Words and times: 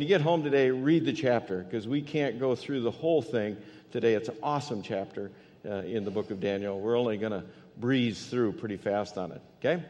you 0.00 0.06
get 0.06 0.20
home 0.20 0.44
today, 0.44 0.70
read 0.70 1.04
the 1.04 1.12
chapter 1.12 1.64
because 1.64 1.88
we 1.88 2.00
can't 2.00 2.38
go 2.38 2.54
through 2.54 2.82
the 2.82 2.90
whole 2.92 3.20
thing 3.20 3.56
today. 3.90 4.14
It's 4.14 4.28
an 4.28 4.36
awesome 4.44 4.80
chapter 4.80 5.32
uh, 5.68 5.78
in 5.78 6.04
the 6.04 6.10
book 6.12 6.30
of 6.30 6.38
Daniel. 6.38 6.78
We're 6.78 6.96
only 6.96 7.16
going 7.16 7.32
to 7.32 7.42
breeze 7.76 8.24
through 8.26 8.52
pretty 8.52 8.76
fast 8.76 9.18
on 9.18 9.32
it, 9.32 9.42
okay? 9.58 9.82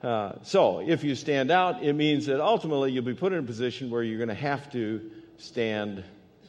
Uh, 0.00 0.34
so, 0.44 0.78
if 0.78 1.02
you 1.02 1.16
stand 1.16 1.50
out, 1.50 1.82
it 1.82 1.94
means 1.94 2.26
that 2.26 2.40
ultimately 2.40 2.92
you'll 2.92 3.02
be 3.02 3.14
put 3.14 3.32
in 3.32 3.40
a 3.40 3.42
position 3.42 3.90
where 3.90 4.00
you're 4.00 4.18
going 4.18 4.28
to 4.28 4.34
have 4.36 4.70
to 4.70 5.10
stand 5.38 6.04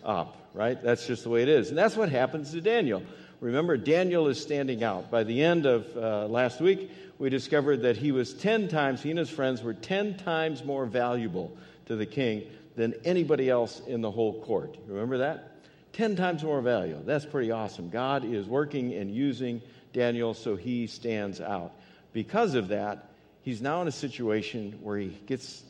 up, 0.06 0.38
right? 0.54 0.80
That's 0.80 1.08
just 1.08 1.24
the 1.24 1.30
way 1.30 1.42
it 1.42 1.50
is. 1.50 1.70
And 1.70 1.78
that's 1.80 1.96
what 1.96 2.10
happens 2.10 2.52
to 2.52 2.62
Daniel. 2.62 3.02
Remember, 3.42 3.76
Daniel 3.76 4.28
is 4.28 4.40
standing 4.40 4.84
out. 4.84 5.10
By 5.10 5.24
the 5.24 5.42
end 5.42 5.66
of 5.66 5.98
uh, 5.98 6.28
last 6.28 6.62
week, 6.62 6.92
we 7.18 7.32
discovered 7.32 7.82
that 7.82 7.98
he 7.98 8.12
was 8.12 8.36
10 8.36 8.68
times, 8.68 9.02
he 9.02 9.10
and 9.10 9.18
his 9.18 9.32
friends 9.32 9.64
were 9.64 9.74
10 9.74 10.18
times 10.18 10.64
more 10.64 10.86
valuable 10.86 11.58
to 11.88 11.96
the 11.96 12.06
king 12.06 12.44
than 12.80 12.94
anybody 13.04 13.50
else 13.50 13.82
in 13.88 14.00
the 14.00 14.10
whole 14.10 14.42
court. 14.42 14.78
Remember 14.88 15.18
that? 15.18 15.52
10 15.92 16.16
times 16.16 16.46
more 16.46 16.62
value. 16.62 16.98
That's 17.06 17.26
pretty 17.26 17.52
awesome. 17.52 17.90
God 17.90 18.24
is 18.24 18.48
working 18.48 18.94
and 18.94 19.14
using 19.14 19.62
Daniel 19.92 20.34
so 20.34 20.56
he 20.56 20.88
stands 20.88 21.42
out. 21.42 21.74
Because 22.14 22.56
of 22.56 22.70
that, 22.70 23.10
he's 23.42 23.62
now 23.62 23.82
in 23.82 23.90
a 23.90 23.92
situation 23.92 24.80
where 24.82 24.98
he 24.98 25.10
gets 25.26 25.62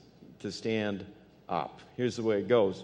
to 0.42 0.52
stand 0.52 1.04
up. 1.50 1.82
Here's 1.98 2.16
the 2.16 2.22
way 2.22 2.42
it 2.42 2.48
goes 2.48 2.84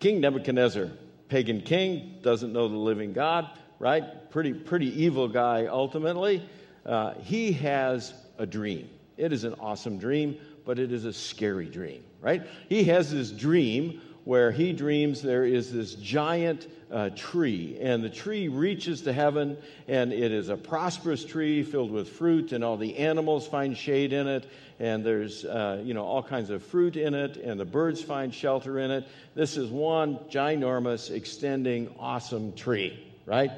King 0.00 0.22
Nebuchadnezzar, 0.22 0.88
pagan 1.28 1.60
king, 1.60 2.14
doesn't 2.22 2.54
know 2.54 2.68
the 2.68 2.78
living 2.78 3.12
God, 3.12 3.50
right? 3.78 4.30
Pretty, 4.30 4.54
pretty 4.54 5.02
evil 5.02 5.28
guy 5.28 5.66
ultimately. 5.66 6.42
Uh, 6.86 7.12
he 7.20 7.52
has 7.52 8.14
a 8.38 8.46
dream. 8.46 8.88
It 9.18 9.34
is 9.34 9.44
an 9.44 9.56
awesome 9.60 9.98
dream, 9.98 10.38
but 10.68 10.78
it 10.78 10.92
is 10.92 11.04
a 11.04 11.12
scary 11.12 11.66
dream 11.66 12.04
right? 12.20 12.42
He 12.68 12.84
has 12.84 13.12
this 13.12 13.30
dream 13.30 14.00
where 14.24 14.50
he 14.50 14.72
dreams 14.72 15.22
there 15.22 15.44
is 15.44 15.72
this 15.72 15.94
giant 15.94 16.66
uh, 16.90 17.10
tree, 17.10 17.78
and 17.80 18.02
the 18.04 18.10
tree 18.10 18.48
reaches 18.48 19.02
to 19.02 19.12
heaven, 19.12 19.56
and 19.86 20.12
it 20.12 20.32
is 20.32 20.48
a 20.48 20.56
prosperous 20.56 21.24
tree 21.24 21.62
filled 21.62 21.90
with 21.90 22.08
fruit, 22.08 22.52
and 22.52 22.62
all 22.62 22.76
the 22.76 22.96
animals 22.96 23.46
find 23.46 23.76
shade 23.76 24.12
in 24.12 24.26
it, 24.26 24.46
and 24.78 25.04
there's 25.04 25.44
uh, 25.44 25.80
you 25.82 25.94
know 25.94 26.04
all 26.04 26.22
kinds 26.22 26.50
of 26.50 26.62
fruit 26.62 26.96
in 26.96 27.14
it, 27.14 27.36
and 27.38 27.58
the 27.58 27.64
birds 27.64 28.02
find 28.02 28.34
shelter 28.34 28.78
in 28.78 28.90
it. 28.90 29.06
This 29.34 29.56
is 29.56 29.70
one 29.70 30.18
ginormous, 30.30 31.10
extending, 31.10 31.94
awesome 31.98 32.52
tree, 32.52 33.06
right? 33.24 33.50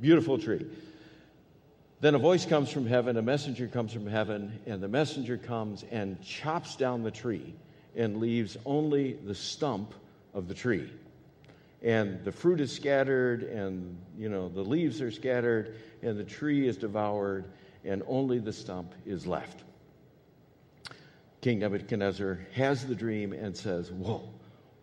Beautiful 0.00 0.38
tree. 0.38 0.66
Then 2.02 2.16
a 2.16 2.18
voice 2.18 2.44
comes 2.44 2.68
from 2.68 2.84
heaven, 2.84 3.16
a 3.16 3.22
messenger 3.22 3.68
comes 3.68 3.92
from 3.92 4.08
heaven, 4.08 4.58
and 4.66 4.82
the 4.82 4.88
messenger 4.88 5.36
comes 5.36 5.84
and 5.92 6.20
chops 6.20 6.74
down 6.74 7.04
the 7.04 7.12
tree 7.12 7.54
and 7.94 8.16
leaves 8.16 8.56
only 8.66 9.12
the 9.12 9.36
stump 9.36 9.94
of 10.34 10.48
the 10.48 10.54
tree. 10.54 10.90
And 11.80 12.24
the 12.24 12.32
fruit 12.32 12.60
is 12.60 12.72
scattered, 12.72 13.44
and 13.44 13.96
you 14.18 14.28
know 14.28 14.48
the 14.48 14.64
leaves 14.64 15.00
are 15.00 15.12
scattered, 15.12 15.76
and 16.02 16.18
the 16.18 16.24
tree 16.24 16.66
is 16.66 16.76
devoured, 16.76 17.44
and 17.84 18.02
only 18.08 18.40
the 18.40 18.52
stump 18.52 18.92
is 19.06 19.24
left. 19.24 19.62
King 21.40 21.60
Nebuchadnezzar 21.60 22.40
has 22.54 22.84
the 22.84 22.96
dream 22.96 23.32
and 23.32 23.56
says, 23.56 23.92
Whoa, 23.92 24.28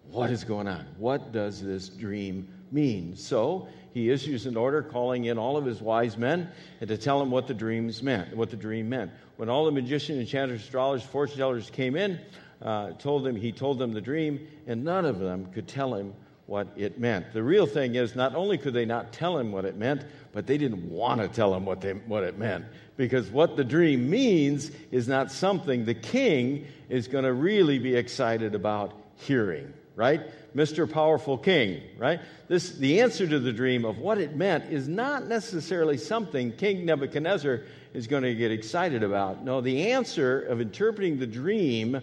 what 0.10 0.30
is 0.30 0.46
going 0.46 0.70
on? 0.70 0.86
What 0.98 1.34
does 1.34 1.62
this 1.62 1.90
dream 1.90 2.48
mean? 2.72 3.16
So 3.16 3.68
he 3.94 4.10
issues 4.10 4.46
an 4.46 4.56
order 4.56 4.82
calling 4.82 5.26
in 5.26 5.38
all 5.38 5.58
of 5.58 5.66
his 5.66 5.82
wise 5.82 6.18
men 6.18 6.50
and 6.80 6.88
to 6.90 6.98
tell 6.98 7.22
him 7.22 7.32
what 7.32 7.48
the 7.48 7.54
dreams 7.54 8.04
meant, 8.04 8.36
what 8.36 8.50
the 8.50 8.58
dream 8.58 8.90
meant. 8.90 9.12
When 9.38 9.50
all 9.50 9.66
the 9.66 9.72
magicians, 9.72 10.20
enchanters, 10.20 10.62
astrologers, 10.62 11.08
fortune 11.08 11.38
tellers 11.38 11.70
came 11.70 11.96
in, 11.96 12.20
uh, 12.62 12.92
told 12.94 13.24
them, 13.24 13.36
he 13.36 13.52
told 13.52 13.80
them 13.80 13.94
the 13.94 14.02
dream, 14.02 14.48
and 14.68 14.84
none 14.84 15.06
of 15.06 15.20
them 15.20 15.48
could 15.54 15.68
tell 15.68 15.94
him 15.96 16.14
what 16.46 16.68
it 16.76 17.00
meant. 17.00 17.32
The 17.32 17.44
real 17.44 17.68
thing 17.68 17.96
is, 17.96 18.16
not 18.16 18.36
only 18.36 18.58
could 18.58 18.74
they 18.74 18.86
not 18.86 19.14
tell 19.14 19.38
him 19.38 19.52
what 19.52 19.66
it 19.66 19.78
meant, 19.78 20.04
but 20.34 20.48
they 20.48 20.58
didn't 20.58 20.90
want 20.90 21.22
to 21.22 21.28
tell 21.28 21.54
him 21.54 21.64
what, 21.64 21.80
they, 21.80 21.94
what 21.94 22.24
it 22.24 22.38
meant. 22.38 22.66
Because 22.98 23.30
what 23.30 23.56
the 23.56 23.64
dream 23.64 24.10
means 24.10 24.72
is 24.92 25.08
not 25.08 25.32
something 25.32 25.86
the 25.86 25.94
king 25.94 26.66
is 26.90 27.08
going 27.08 27.24
to 27.24 27.34
really 27.34 27.80
be 27.80 27.96
excited 27.96 28.56
about 28.56 28.94
hearing, 29.16 29.72
right? 30.00 30.22
Mr. 30.56 30.90
Powerful 30.90 31.38
King, 31.38 31.82
right? 31.98 32.22
This, 32.48 32.72
the 32.72 33.02
answer 33.02 33.28
to 33.28 33.38
the 33.38 33.52
dream 33.52 33.84
of 33.84 33.98
what 33.98 34.18
it 34.18 34.34
meant 34.34 34.72
is 34.72 34.88
not 34.88 35.28
necessarily 35.28 35.98
something 35.98 36.54
King 36.54 36.86
Nebuchadnezzar 36.86 37.64
is 37.94 38.08
going 38.08 38.24
to 38.24 38.34
get 38.34 38.50
excited 38.50 39.04
about. 39.04 39.44
No, 39.44 39.60
the 39.60 39.92
answer 39.92 40.40
of 40.40 40.62
interpreting 40.62 41.20
the 41.20 41.28
dream 41.28 42.00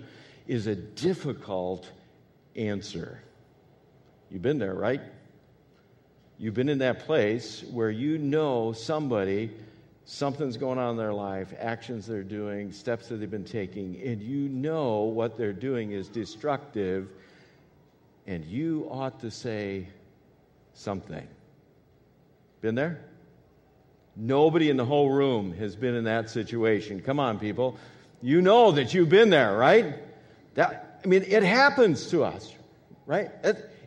is 0.47 0.67
a 0.67 0.75
difficult 0.77 1.91
answer. 2.55 3.23
You've 4.31 4.43
been 4.43 4.59
there, 4.59 4.75
right? 4.75 5.01
You've 6.39 6.55
been 6.55 6.69
in 6.69 6.79
that 6.81 7.07
place 7.07 7.65
where 7.71 7.91
you 7.91 8.19
know 8.19 8.75
somebody, 8.75 9.51
something's 10.05 10.59
going 10.59 10.79
on 10.79 10.91
in 10.91 10.97
their 10.99 11.15
life, 11.15 11.55
actions 11.59 12.07
they're 12.07 12.23
doing, 12.23 12.73
steps 12.73 13.09
that 13.09 13.17
they've 13.17 13.31
been 13.31 13.43
taking, 13.43 13.99
and 14.05 14.21
you 14.21 14.51
know 14.51 15.05
what 15.05 15.39
they're 15.39 15.55
doing 15.55 15.93
is 15.93 16.09
destructive, 16.09 17.09
and 18.27 18.45
you 18.45 18.89
ought 18.91 19.21
to 19.21 19.31
say 19.31 19.87
something. 20.75 21.27
Been 22.61 22.75
there? 22.75 23.01
Nobody 24.17 24.71
in 24.71 24.77
the 24.77 24.85
whole 24.85 25.11
room 25.11 25.53
has 25.55 25.77
been 25.77 25.95
in 25.95 26.05
that 26.05 26.31
situation. 26.31 27.01
Come 27.01 27.21
on, 27.21 27.39
people. 27.39 27.79
You 28.23 28.41
know 28.41 28.73
that 28.73 28.95
you've 28.95 29.11
been 29.11 29.31
there, 29.31 29.57
right? 29.57 29.95
That, 30.55 31.01
I 31.05 31.07
mean, 31.07 31.23
it 31.27 31.43
happens 31.43 32.09
to 32.11 32.25
us, 32.25 32.53
right? 33.05 33.31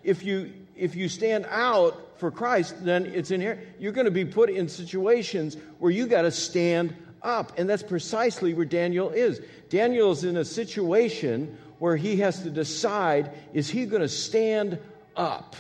If 0.04 0.24
you, 0.24 0.54
if 0.76 0.96
you 0.96 1.10
stand 1.10 1.48
out 1.50 2.20
for 2.20 2.30
Christ, 2.30 2.86
then 2.86 3.08
it's 3.08 3.32
in 3.32 3.42
here. 3.42 3.60
You're 3.80 3.92
going 3.92 4.06
to 4.06 4.12
be 4.12 4.26
put 4.26 4.50
in 4.50 4.70
situations 4.70 5.58
where 5.80 5.92
you 5.92 6.06
got 6.06 6.22
to 6.22 6.32
stand 6.32 6.96
up. 7.24 7.58
And 7.58 7.68
that's 7.68 7.84
precisely 7.84 8.54
where 8.54 8.66
Daniel 8.66 9.10
is. 9.10 9.42
Daniel 9.70 10.12
is 10.12 10.24
in 10.24 10.38
a 10.38 10.46
situation 10.46 11.58
where 11.80 11.96
he 11.96 12.18
has 12.18 12.44
to 12.44 12.50
decide 12.50 13.32
is 13.54 13.70
he 13.70 13.86
going 13.86 14.02
to 14.02 14.10
stand 14.10 14.78
up 15.16 15.56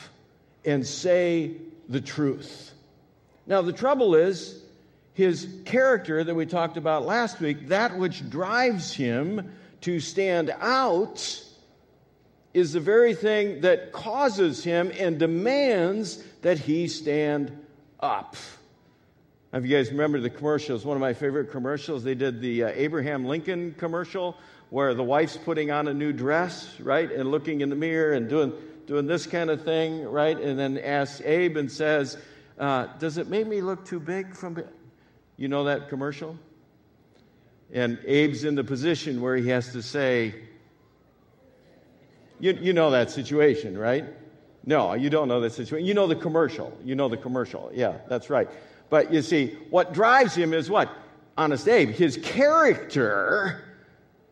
and 0.63 0.85
say 0.85 1.53
the 1.87 2.01
truth? 2.01 2.73
Now, 3.47 3.61
the 3.61 3.73
trouble 3.73 4.15
is, 4.15 4.61
his 5.13 5.47
character 5.65 6.23
that 6.23 6.35
we 6.35 6.45
talked 6.45 6.77
about 6.77 7.05
last 7.05 7.39
week, 7.39 7.69
that 7.69 7.97
which 7.97 8.29
drives 8.29 8.93
him 8.93 9.51
to 9.81 9.99
stand 9.99 10.53
out 10.59 11.43
is 12.53 12.73
the 12.73 12.79
very 12.79 13.13
thing 13.13 13.61
that 13.61 13.91
causes 13.91 14.63
him 14.63 14.91
and 14.97 15.19
demands 15.19 16.23
that 16.41 16.57
he 16.57 16.87
stand 16.87 17.51
up. 17.99 18.35
If 19.51 19.65
you 19.65 19.75
guys 19.75 19.91
remember 19.91 20.19
the 20.19 20.29
commercials, 20.29 20.85
one 20.85 20.95
of 20.95 21.01
my 21.01 21.13
favorite 21.13 21.51
commercials, 21.51 22.03
they 22.03 22.15
did 22.15 22.39
the 22.39 22.65
uh, 22.65 22.71
Abraham 22.75 23.25
Lincoln 23.25 23.73
commercial 23.77 24.37
where 24.69 24.93
the 24.93 25.03
wife's 25.03 25.37
putting 25.37 25.71
on 25.71 25.87
a 25.87 25.93
new 25.93 26.13
dress, 26.13 26.79
right, 26.79 27.11
and 27.11 27.31
looking 27.31 27.61
in 27.61 27.69
the 27.69 27.75
mirror 27.75 28.13
and 28.13 28.29
doing, 28.29 28.53
doing 28.85 29.07
this 29.07 29.25
kind 29.25 29.49
of 29.49 29.63
thing, 29.63 30.03
right, 30.03 30.39
and 30.39 30.59
then 30.59 30.77
asks 30.77 31.21
Abe 31.21 31.57
and 31.57 31.71
says, 31.71 32.17
uh, 32.59 32.87
Does 32.99 33.17
it 33.17 33.27
make 33.27 33.47
me 33.47 33.61
look 33.61 33.85
too 33.85 33.99
big 33.99 34.35
from. 34.35 34.61
You 35.37 35.47
know 35.47 35.63
that 35.63 35.87
commercial? 35.87 36.37
And 37.71 37.97
Abe's 37.99 38.43
in 38.43 38.55
the 38.55 38.63
position 38.63 39.21
where 39.21 39.37
he 39.37 39.47
has 39.49 39.71
to 39.71 39.81
say, 39.81 40.35
you, 42.41 42.57
you 42.59 42.73
know 42.73 42.91
that 42.91 43.09
situation, 43.09 43.77
right? 43.77 44.05
No, 44.65 44.95
you 44.95 45.09
don't 45.09 45.27
know 45.27 45.39
that 45.41 45.51
situation. 45.51 45.87
You 45.87 45.93
know 45.93 46.07
the 46.07 46.15
commercial. 46.15 46.77
You 46.83 46.95
know 46.95 47.07
the 47.07 47.17
commercial. 47.17 47.71
Yeah, 47.73 47.99
that's 48.09 48.29
right. 48.29 48.49
But 48.89 49.13
you 49.13 49.21
see, 49.21 49.57
what 49.69 49.93
drives 49.93 50.35
him 50.35 50.53
is 50.53 50.69
what? 50.69 50.89
Honest 51.37 51.67
Abe. 51.67 51.89
His 51.89 52.17
character 52.17 53.68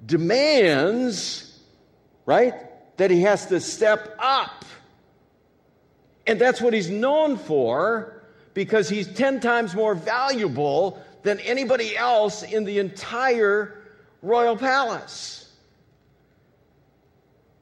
demands, 0.06 1.60
right, 2.26 2.54
that 2.98 3.12
he 3.12 3.22
has 3.22 3.48
to 3.48 3.60
step 3.60 4.16
up. 4.20 4.66
And 6.26 6.40
that's 6.40 6.62
what 6.62 6.74
he's 6.74 6.90
known 6.90 7.38
for 7.38 8.24
because 8.54 8.90
he's 8.90 9.08
10 9.08 9.40
times 9.40 9.74
more 9.76 9.96
valuable 9.96 11.02
than 11.24 11.40
anybody 11.42 11.96
else 11.96 12.44
in 12.44 12.64
the 12.64 12.80
entire 12.80 13.82
royal 14.22 14.58
palace. 14.58 15.52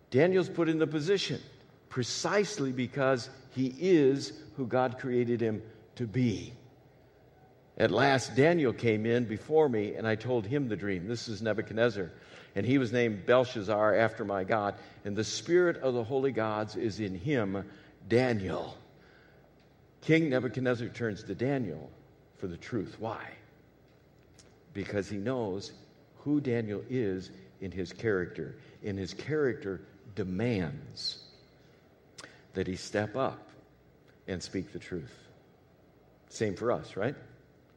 Daniel's 0.09 0.49
put 0.49 0.69
in 0.69 0.79
the 0.79 0.87
position 0.87 1.41
precisely 1.89 2.71
because 2.71 3.29
he 3.51 3.75
is 3.79 4.33
who 4.57 4.65
God 4.65 4.97
created 4.97 5.41
him 5.41 5.61
to 5.95 6.07
be. 6.07 6.53
At 7.77 7.91
last, 7.91 8.35
Daniel 8.35 8.73
came 8.73 9.05
in 9.05 9.25
before 9.25 9.67
me, 9.67 9.95
and 9.95 10.07
I 10.07 10.15
told 10.15 10.45
him 10.45 10.69
the 10.69 10.77
dream. 10.77 11.07
This 11.07 11.27
is 11.27 11.41
Nebuchadnezzar, 11.41 12.11
and 12.55 12.65
he 12.65 12.77
was 12.77 12.93
named 12.93 13.25
Belshazzar 13.25 13.95
after 13.95 14.23
my 14.23 14.45
God, 14.45 14.75
and 15.03 15.15
the 15.15 15.23
spirit 15.23 15.77
of 15.77 15.93
the 15.93 16.03
holy 16.03 16.31
gods 16.31 16.75
is 16.75 16.99
in 16.99 17.15
him, 17.15 17.65
Daniel. 18.07 18.77
King 20.01 20.29
Nebuchadnezzar 20.29 20.87
turns 20.89 21.23
to 21.23 21.35
Daniel 21.35 21.89
for 22.37 22.47
the 22.47 22.57
truth. 22.57 22.95
Why? 22.99 23.31
because 24.75 25.09
he 25.09 25.17
knows 25.17 25.71
who 26.17 26.39
Daniel 26.39 26.83
is 26.87 27.31
in 27.61 27.71
his 27.71 27.91
character. 27.91 28.57
And 28.83 28.99
his 28.99 29.15
character 29.15 29.81
demands 30.13 31.17
that 32.53 32.67
he 32.67 32.75
step 32.75 33.15
up 33.15 33.49
and 34.27 34.43
speak 34.43 34.71
the 34.71 34.79
truth. 34.79 35.13
Same 36.29 36.55
for 36.55 36.71
us, 36.71 36.95
right? 36.95 37.15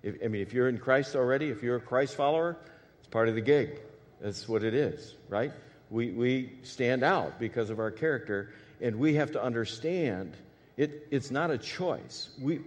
If, 0.03 0.17
I 0.25 0.29
mean, 0.29 0.43
if 0.43 0.53
you're 0.53 0.69
in 0.69 0.79
Christ 0.79 1.17
already, 1.17 1.49
if 1.49 1.63
you're 1.63 1.77
a 1.77 1.81
Christ 1.81 2.15
follower, 2.15 2.57
it's 2.99 3.09
part 3.09 3.29
of 3.29 3.35
the 3.35 3.41
gig. 3.41 3.81
That's 4.21 4.49
what 4.49 4.65
it 4.65 4.75
is, 4.75 5.15
right? 5.29 5.53
We, 5.91 6.11
we 6.11 6.53
stand 6.63 7.03
out 7.03 7.39
because 7.39 7.71
of 7.71 7.79
our 7.79 7.91
character, 7.91 8.53
and 8.81 8.97
we 8.97 9.15
have 9.15 9.33
to 9.33 9.43
understand 9.43 10.37
it, 10.79 11.09
it's 11.11 11.33
not 11.33 11.51
a 11.51 11.59
choice. 11.59 12.31
We, 12.41 12.61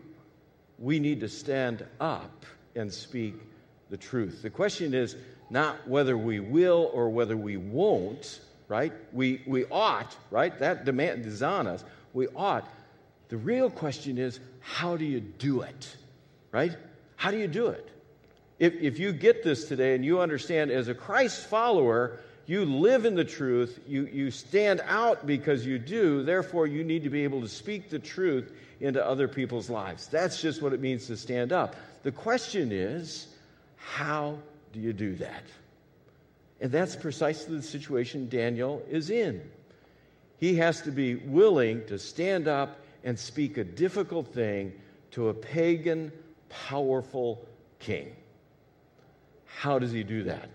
we 0.78 1.00
need 1.00 1.22
to 1.22 1.30
stand 1.30 1.86
up 2.02 2.46
and 2.76 2.92
speak 2.92 3.36
the 3.90 3.96
truth. 3.96 4.42
The 4.42 4.50
question 4.50 4.94
is 4.94 5.16
not 5.50 5.88
whether 5.88 6.18
we 6.18 6.42
will 6.42 6.92
or 6.94 7.10
whether 7.10 7.38
we 7.38 7.56
won't, 7.56 8.42
right? 8.68 8.92
We, 9.14 9.42
we 9.46 9.66
ought, 9.66 10.16
right? 10.30 10.58
That 10.60 10.84
demand 10.84 11.26
is 11.26 11.42
on 11.42 11.68
us. 11.68 11.84
We 12.14 12.28
ought. 12.36 12.68
The 13.30 13.38
real 13.38 13.70
question 13.70 14.18
is 14.18 14.42
how 14.60 14.98
do 14.98 15.06
you 15.06 15.22
do 15.22 15.62
it, 15.62 15.96
right? 16.52 16.76
How 17.22 17.30
do 17.30 17.38
you 17.38 17.48
do 17.48 17.68
it? 17.68 17.88
If, 18.58 18.82
if 18.82 18.98
you 18.98 19.14
get 19.14 19.44
this 19.44 19.66
today 19.66 19.94
and 19.94 20.04
you 20.04 20.22
understand 20.22 20.72
as 20.72 20.88
a 20.88 20.96
Christ 20.96 21.46
follower, 21.46 22.18
you 22.48 22.66
live 22.66 23.06
in 23.06 23.14
the 23.14 23.24
truth, 23.24 23.80
you, 23.88 24.08
you 24.08 24.32
stand 24.32 24.82
out 24.88 25.28
because 25.28 25.64
you 25.64 25.78
do, 25.78 26.24
therefore, 26.24 26.66
you 26.66 26.84
need 26.84 27.04
to 27.04 27.12
be 27.12 27.24
able 27.24 27.40
to 27.42 27.48
speak 27.48 27.92
the 27.92 28.00
truth 28.00 28.52
into 28.80 29.06
other 29.06 29.28
people's 29.28 29.70
lives. 29.70 30.08
That's 30.08 30.42
just 30.42 30.64
what 30.64 30.74
it 30.74 30.80
means 30.80 31.06
to 31.08 31.16
stand 31.16 31.54
up. 31.54 31.76
The 32.02 32.12
question 32.12 32.72
is, 32.72 33.28
how 33.76 34.40
do 34.74 34.80
you 34.80 34.92
do 34.92 35.14
that? 35.18 35.44
And 36.60 36.72
that's 36.72 36.96
precisely 36.96 37.56
the 37.56 37.62
situation 37.62 38.30
Daniel 38.30 38.82
is 38.90 39.12
in. 39.12 39.48
He 40.40 40.56
has 40.56 40.82
to 40.82 40.92
be 40.92 41.18
willing 41.18 41.86
to 41.86 42.00
stand 42.00 42.48
up 42.48 42.80
and 43.04 43.20
speak 43.20 43.58
a 43.58 43.64
difficult 43.64 44.34
thing 44.34 44.74
to 45.12 45.30
a 45.30 45.36
pagan, 45.36 46.12
powerful 46.68 47.48
king. 47.80 48.16
How 49.46 49.80
does 49.80 49.92
he 49.92 50.04
do 50.04 50.24
that? 50.24 50.50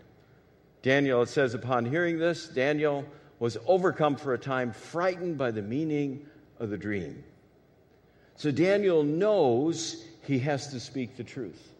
Daniel, 0.82 1.22
it 1.22 1.28
says, 1.28 1.54
upon 1.54 1.84
hearing 1.84 2.18
this, 2.18 2.46
Daniel 2.48 3.04
was 3.38 3.56
overcome 3.66 4.16
for 4.16 4.34
a 4.34 4.38
time, 4.38 4.72
frightened 4.72 5.36
by 5.36 5.50
the 5.50 5.62
meaning 5.62 6.26
of 6.58 6.70
the 6.70 6.78
dream. 6.78 7.24
So 8.36 8.50
Daniel 8.50 9.02
knows 9.02 10.02
he 10.22 10.38
has 10.40 10.68
to 10.68 10.80
speak 10.80 11.16
the 11.16 11.24
truth. 11.24 11.72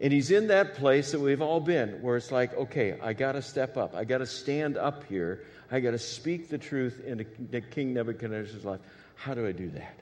And 0.00 0.12
he's 0.12 0.30
in 0.30 0.48
that 0.48 0.74
place 0.74 1.12
that 1.12 1.20
we've 1.20 1.40
all 1.40 1.60
been, 1.60 2.02
where 2.02 2.16
it's 2.16 2.32
like, 2.32 2.54
okay, 2.54 2.98
I 3.02 3.12
got 3.12 3.32
to 3.32 3.42
step 3.42 3.76
up. 3.76 3.94
I 3.94 4.04
got 4.04 4.18
to 4.18 4.26
stand 4.26 4.76
up 4.76 5.04
here. 5.04 5.44
I 5.70 5.80
got 5.80 5.92
to 5.92 5.98
speak 5.98 6.48
the 6.48 6.58
truth 6.58 7.02
into 7.04 7.24
King 7.60 7.94
Nebuchadnezzar's 7.94 8.64
life. 8.64 8.80
How 9.14 9.34
do 9.34 9.46
I 9.46 9.52
do 9.52 9.70
that? 9.70 9.98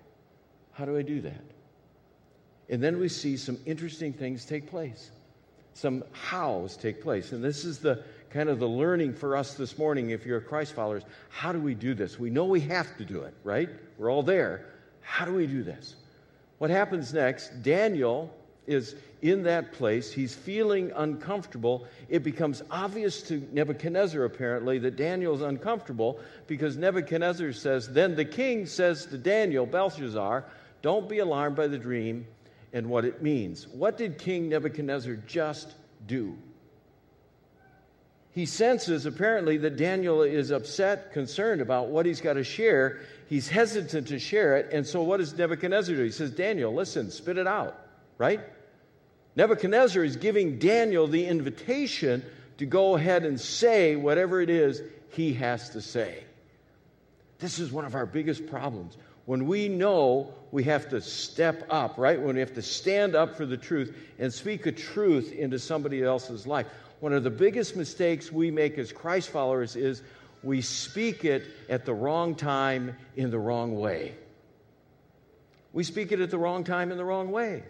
How 0.72 0.86
do 0.86 0.96
I 0.96 1.02
do 1.02 1.20
that? 1.20 1.44
And 2.72 2.82
then 2.82 2.98
we 2.98 3.08
see 3.08 3.36
some 3.36 3.58
interesting 3.66 4.14
things 4.14 4.46
take 4.46 4.66
place. 4.66 5.10
Some 5.74 6.02
hows 6.12 6.74
take 6.74 7.02
place. 7.02 7.32
And 7.32 7.44
this 7.44 7.66
is 7.66 7.78
the 7.78 8.02
kind 8.30 8.48
of 8.48 8.58
the 8.58 8.66
learning 8.66 9.12
for 9.14 9.36
us 9.36 9.54
this 9.54 9.76
morning 9.76 10.08
if 10.08 10.24
you're 10.24 10.40
Christ 10.40 10.72
followers. 10.72 11.02
How 11.28 11.52
do 11.52 11.60
we 11.60 11.74
do 11.74 11.92
this? 11.92 12.18
We 12.18 12.30
know 12.30 12.46
we 12.46 12.60
have 12.60 12.96
to 12.96 13.04
do 13.04 13.20
it, 13.20 13.34
right? 13.44 13.68
We're 13.98 14.10
all 14.10 14.22
there. 14.22 14.64
How 15.02 15.26
do 15.26 15.34
we 15.34 15.46
do 15.46 15.62
this? 15.62 15.96
What 16.56 16.70
happens 16.70 17.12
next? 17.12 17.62
Daniel 17.62 18.34
is 18.66 18.96
in 19.20 19.42
that 19.42 19.74
place. 19.74 20.10
He's 20.10 20.34
feeling 20.34 20.92
uncomfortable. 20.96 21.86
It 22.08 22.22
becomes 22.22 22.62
obvious 22.70 23.20
to 23.24 23.46
Nebuchadnezzar, 23.52 24.24
apparently, 24.24 24.78
that 24.78 24.96
Daniel's 24.96 25.42
uncomfortable 25.42 26.20
because 26.46 26.78
Nebuchadnezzar 26.78 27.52
says, 27.52 27.86
Then 27.92 28.16
the 28.16 28.24
king 28.24 28.64
says 28.64 29.04
to 29.06 29.18
Daniel, 29.18 29.66
Belshazzar, 29.66 30.46
Don't 30.80 31.06
be 31.06 31.18
alarmed 31.18 31.56
by 31.56 31.66
the 31.66 31.78
dream 31.78 32.24
and 32.72 32.88
what 32.88 33.04
it 33.04 33.22
means. 33.22 33.68
What 33.68 33.98
did 33.98 34.18
King 34.18 34.48
Nebuchadnezzar 34.48 35.16
just 35.26 35.74
do? 36.06 36.36
He 38.32 38.46
senses 38.46 39.04
apparently 39.04 39.58
that 39.58 39.76
Daniel 39.76 40.22
is 40.22 40.50
upset, 40.50 41.12
concerned 41.12 41.60
about 41.60 41.88
what 41.88 42.06
he's 42.06 42.20
got 42.20 42.34
to 42.34 42.44
share. 42.44 43.00
He's 43.28 43.46
hesitant 43.48 44.08
to 44.08 44.18
share 44.18 44.56
it. 44.56 44.72
And 44.72 44.86
so, 44.86 45.02
what 45.02 45.18
does 45.18 45.36
Nebuchadnezzar 45.36 45.94
do? 45.94 46.02
He 46.02 46.10
says, 46.10 46.30
Daniel, 46.30 46.72
listen, 46.72 47.10
spit 47.10 47.36
it 47.36 47.46
out, 47.46 47.78
right? 48.16 48.40
Nebuchadnezzar 49.36 50.02
is 50.02 50.16
giving 50.16 50.58
Daniel 50.58 51.06
the 51.06 51.26
invitation 51.26 52.24
to 52.56 52.64
go 52.64 52.96
ahead 52.96 53.24
and 53.24 53.38
say 53.38 53.96
whatever 53.96 54.40
it 54.40 54.48
is 54.48 54.82
he 55.10 55.34
has 55.34 55.70
to 55.70 55.82
say. 55.82 56.24
This 57.38 57.58
is 57.58 57.70
one 57.72 57.84
of 57.84 57.94
our 57.94 58.06
biggest 58.06 58.46
problems. 58.46 58.96
When 59.24 59.46
we 59.46 59.68
know 59.68 60.34
we 60.50 60.64
have 60.64 60.88
to 60.90 61.00
step 61.00 61.66
up, 61.70 61.96
right? 61.96 62.20
When 62.20 62.34
we 62.34 62.40
have 62.40 62.54
to 62.54 62.62
stand 62.62 63.14
up 63.14 63.36
for 63.36 63.46
the 63.46 63.56
truth 63.56 63.96
and 64.18 64.32
speak 64.32 64.66
a 64.66 64.72
truth 64.72 65.32
into 65.32 65.58
somebody 65.58 66.02
else's 66.02 66.46
life. 66.46 66.66
One 67.00 67.12
of 67.12 67.24
the 67.24 67.30
biggest 67.30 67.76
mistakes 67.76 68.30
we 68.30 68.50
make 68.50 68.78
as 68.78 68.92
Christ 68.92 69.30
followers 69.30 69.76
is 69.76 70.02
we 70.42 70.60
speak 70.60 71.24
it 71.24 71.44
at 71.68 71.84
the 71.84 71.94
wrong 71.94 72.34
time 72.34 72.96
in 73.16 73.30
the 73.30 73.38
wrong 73.38 73.78
way. 73.78 74.14
We 75.72 75.84
speak 75.84 76.12
it 76.12 76.20
at 76.20 76.30
the 76.30 76.38
wrong 76.38 76.64
time 76.64 76.90
in 76.90 76.98
the 76.98 77.04
wrong 77.04 77.30
way. 77.30 77.62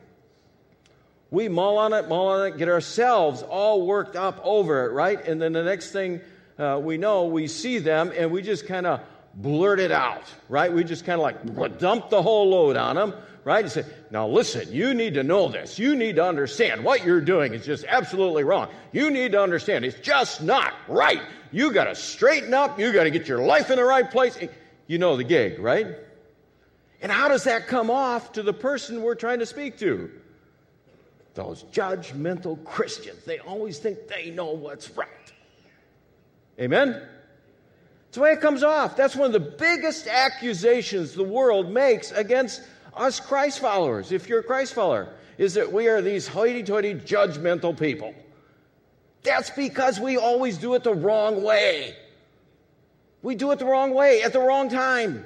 We 1.30 1.48
mull 1.48 1.78
on 1.78 1.92
it, 1.92 2.08
mull 2.08 2.28
on 2.28 2.46
it, 2.46 2.58
get 2.58 2.68
ourselves 2.68 3.42
all 3.42 3.86
worked 3.86 4.16
up 4.16 4.40
over 4.44 4.86
it, 4.86 4.92
right? 4.92 5.24
And 5.24 5.40
then 5.40 5.52
the 5.52 5.62
next 5.62 5.92
thing 5.92 6.20
uh, 6.58 6.78
we 6.82 6.98
know, 6.98 7.24
we 7.24 7.46
see 7.46 7.78
them 7.78 8.12
and 8.14 8.30
we 8.30 8.42
just 8.42 8.66
kind 8.66 8.86
of 8.86 9.00
blurt 9.34 9.80
it 9.80 9.90
out, 9.92 10.24
right? 10.48 10.72
We 10.72 10.84
just 10.84 11.04
kind 11.04 11.20
of 11.20 11.24
like 11.24 11.78
dump 11.78 12.10
the 12.10 12.22
whole 12.22 12.50
load 12.50 12.76
on 12.76 12.96
them, 12.96 13.14
right? 13.44 13.64
And 13.64 13.72
say, 13.72 13.84
now 14.10 14.26
listen, 14.28 14.70
you 14.72 14.94
need 14.94 15.14
to 15.14 15.22
know 15.22 15.48
this. 15.48 15.78
You 15.78 15.96
need 15.96 16.16
to 16.16 16.24
understand 16.24 16.84
what 16.84 17.04
you're 17.04 17.20
doing 17.20 17.54
is 17.54 17.64
just 17.64 17.84
absolutely 17.88 18.44
wrong. 18.44 18.68
You 18.92 19.10
need 19.10 19.32
to 19.32 19.42
understand 19.42 19.84
it's 19.84 19.98
just 20.00 20.42
not 20.42 20.74
right. 20.88 21.22
You 21.50 21.72
got 21.72 21.84
to 21.84 21.94
straighten 21.94 22.54
up. 22.54 22.78
You 22.78 22.92
got 22.92 23.04
to 23.04 23.10
get 23.10 23.28
your 23.28 23.42
life 23.42 23.70
in 23.70 23.76
the 23.76 23.84
right 23.84 24.10
place. 24.10 24.38
You 24.86 24.98
know 24.98 25.16
the 25.16 25.24
gig, 25.24 25.58
right? 25.58 25.86
And 27.00 27.10
how 27.10 27.28
does 27.28 27.44
that 27.44 27.66
come 27.66 27.90
off 27.90 28.32
to 28.32 28.42
the 28.42 28.52
person 28.52 29.02
we're 29.02 29.14
trying 29.14 29.40
to 29.40 29.46
speak 29.46 29.78
to? 29.78 30.10
Those 31.34 31.64
judgmental 31.64 32.62
Christians, 32.64 33.24
they 33.24 33.38
always 33.38 33.78
think 33.78 34.06
they 34.06 34.30
know 34.30 34.52
what's 34.52 34.90
right. 34.90 35.08
Amen? 36.60 37.02
That's 38.12 38.18
the 38.18 38.24
way 38.24 38.32
it 38.32 38.42
comes 38.42 38.62
off. 38.62 38.94
That's 38.94 39.16
one 39.16 39.28
of 39.28 39.32
the 39.32 39.40
biggest 39.40 40.06
accusations 40.06 41.14
the 41.14 41.22
world 41.22 41.70
makes 41.70 42.12
against 42.12 42.60
us 42.94 43.18
Christ 43.18 43.58
followers, 43.58 44.12
if 44.12 44.28
you're 44.28 44.40
a 44.40 44.44
Christ 44.44 44.74
follower, 44.74 45.08
is 45.38 45.54
that 45.54 45.72
we 45.72 45.88
are 45.88 46.02
these 46.02 46.28
hoity 46.28 46.62
toity, 46.62 46.94
judgmental 46.94 47.74
people. 47.74 48.14
That's 49.22 49.48
because 49.48 49.98
we 49.98 50.18
always 50.18 50.58
do 50.58 50.74
it 50.74 50.84
the 50.84 50.92
wrong 50.92 51.42
way. 51.42 51.96
We 53.22 53.34
do 53.34 53.50
it 53.50 53.58
the 53.58 53.64
wrong 53.64 53.94
way 53.94 54.22
at 54.22 54.34
the 54.34 54.40
wrong 54.40 54.68
time. 54.68 55.24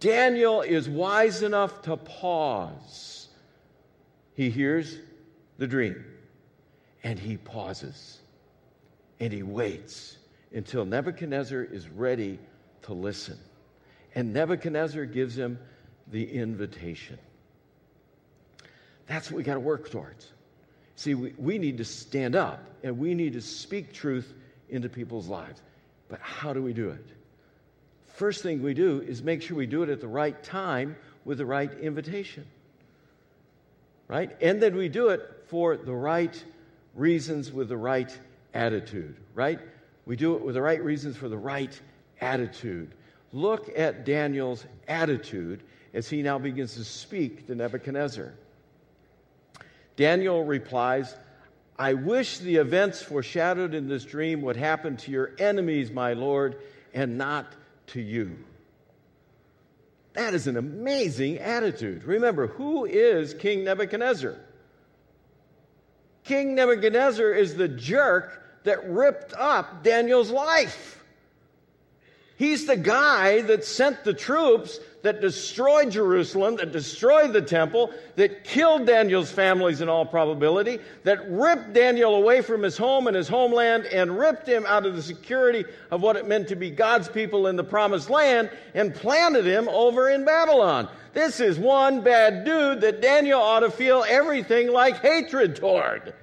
Daniel 0.00 0.62
is 0.62 0.88
wise 0.88 1.42
enough 1.42 1.82
to 1.82 1.98
pause 1.98 3.28
he 4.34 4.48
hears 4.48 4.96
the 5.58 5.66
dream 5.66 6.06
and 7.02 7.18
he 7.18 7.36
pauses 7.36 8.20
and 9.20 9.30
he 9.30 9.42
waits 9.42 10.17
until 10.52 10.84
Nebuchadnezzar 10.84 11.62
is 11.62 11.88
ready 11.88 12.38
to 12.82 12.94
listen. 12.94 13.38
And 14.14 14.32
Nebuchadnezzar 14.32 15.04
gives 15.06 15.36
him 15.36 15.58
the 16.08 16.30
invitation. 16.30 17.18
That's 19.06 19.30
what 19.30 19.36
we 19.38 19.42
got 19.42 19.54
to 19.54 19.60
work 19.60 19.90
towards. 19.90 20.26
See, 20.96 21.14
we, 21.14 21.34
we 21.38 21.58
need 21.58 21.78
to 21.78 21.84
stand 21.84 22.34
up 22.34 22.64
and 22.82 22.98
we 22.98 23.14
need 23.14 23.34
to 23.34 23.40
speak 23.40 23.92
truth 23.92 24.32
into 24.68 24.88
people's 24.88 25.28
lives. 25.28 25.60
But 26.08 26.20
how 26.20 26.52
do 26.52 26.62
we 26.62 26.72
do 26.72 26.90
it? 26.90 27.04
First 28.06 28.42
thing 28.42 28.62
we 28.62 28.74
do 28.74 29.00
is 29.00 29.22
make 29.22 29.42
sure 29.42 29.56
we 29.56 29.66
do 29.66 29.82
it 29.82 29.88
at 29.88 30.00
the 30.00 30.08
right 30.08 30.42
time 30.42 30.96
with 31.24 31.38
the 31.38 31.46
right 31.46 31.72
invitation 31.78 32.46
right? 34.08 34.34
And 34.40 34.60
then 34.60 34.74
we 34.74 34.88
do 34.88 35.10
it 35.10 35.20
for 35.46 35.76
the 35.76 35.94
right 35.94 36.42
reasons 36.94 37.52
with 37.52 37.68
the 37.68 37.76
right 37.76 38.16
attitude, 38.54 39.16
right? 39.34 39.60
We 40.08 40.16
do 40.16 40.36
it 40.36 40.42
with 40.42 40.54
the 40.54 40.62
right 40.62 40.82
reasons 40.82 41.18
for 41.18 41.28
the 41.28 41.36
right 41.36 41.78
attitude. 42.22 42.94
Look 43.34 43.70
at 43.76 44.06
Daniel's 44.06 44.64
attitude 44.88 45.62
as 45.92 46.08
he 46.08 46.22
now 46.22 46.38
begins 46.38 46.76
to 46.76 46.84
speak 46.84 47.46
to 47.46 47.54
Nebuchadnezzar. 47.54 48.32
Daniel 49.96 50.42
replies, 50.44 51.14
I 51.78 51.92
wish 51.92 52.38
the 52.38 52.56
events 52.56 53.02
foreshadowed 53.02 53.74
in 53.74 53.86
this 53.86 54.02
dream 54.02 54.40
would 54.42 54.56
happen 54.56 54.96
to 54.96 55.10
your 55.10 55.32
enemies, 55.38 55.90
my 55.90 56.14
Lord, 56.14 56.56
and 56.94 57.18
not 57.18 57.52
to 57.88 58.00
you. 58.00 58.38
That 60.14 60.32
is 60.32 60.46
an 60.46 60.56
amazing 60.56 61.36
attitude. 61.36 62.04
Remember, 62.04 62.46
who 62.46 62.86
is 62.86 63.34
King 63.34 63.62
Nebuchadnezzar? 63.62 64.36
King 66.24 66.54
Nebuchadnezzar 66.54 67.30
is 67.30 67.56
the 67.56 67.68
jerk 67.68 68.47
that 68.64 68.88
ripped 68.88 69.32
up 69.34 69.82
Daniel's 69.82 70.30
life. 70.30 70.98
He's 72.38 72.66
the 72.66 72.76
guy 72.76 73.40
that 73.42 73.64
sent 73.64 74.04
the 74.04 74.14
troops 74.14 74.78
that 75.02 75.20
destroyed 75.20 75.90
Jerusalem, 75.90 76.56
that 76.56 76.70
destroyed 76.70 77.32
the 77.32 77.42
temple, 77.42 77.92
that 78.14 78.44
killed 78.44 78.86
Daniel's 78.86 79.30
families 79.30 79.80
in 79.80 79.88
all 79.88 80.06
probability, 80.06 80.78
that 81.02 81.28
ripped 81.28 81.72
Daniel 81.72 82.14
away 82.14 82.40
from 82.40 82.62
his 82.62 82.76
home 82.76 83.08
and 83.08 83.16
his 83.16 83.26
homeland 83.26 83.86
and 83.86 84.16
ripped 84.16 84.46
him 84.48 84.64
out 84.66 84.86
of 84.86 84.94
the 84.94 85.02
security 85.02 85.64
of 85.90 86.00
what 86.00 86.14
it 86.14 86.28
meant 86.28 86.46
to 86.48 86.56
be 86.56 86.70
God's 86.70 87.08
people 87.08 87.48
in 87.48 87.56
the 87.56 87.64
promised 87.64 88.08
land 88.08 88.50
and 88.72 88.94
planted 88.94 89.44
him 89.44 89.68
over 89.68 90.08
in 90.08 90.24
Babylon. 90.24 90.88
This 91.14 91.40
is 91.40 91.58
one 91.58 92.02
bad 92.02 92.44
dude 92.44 92.80
that 92.82 93.02
Daniel 93.02 93.40
ought 93.40 93.60
to 93.60 93.70
feel 93.70 94.04
everything 94.08 94.70
like 94.70 95.00
hatred 95.00 95.56
toward. 95.56 96.14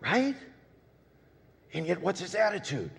Right? 0.00 0.36
And 1.72 1.86
yet, 1.86 2.00
what's 2.00 2.20
his 2.20 2.34
attitude? 2.34 2.90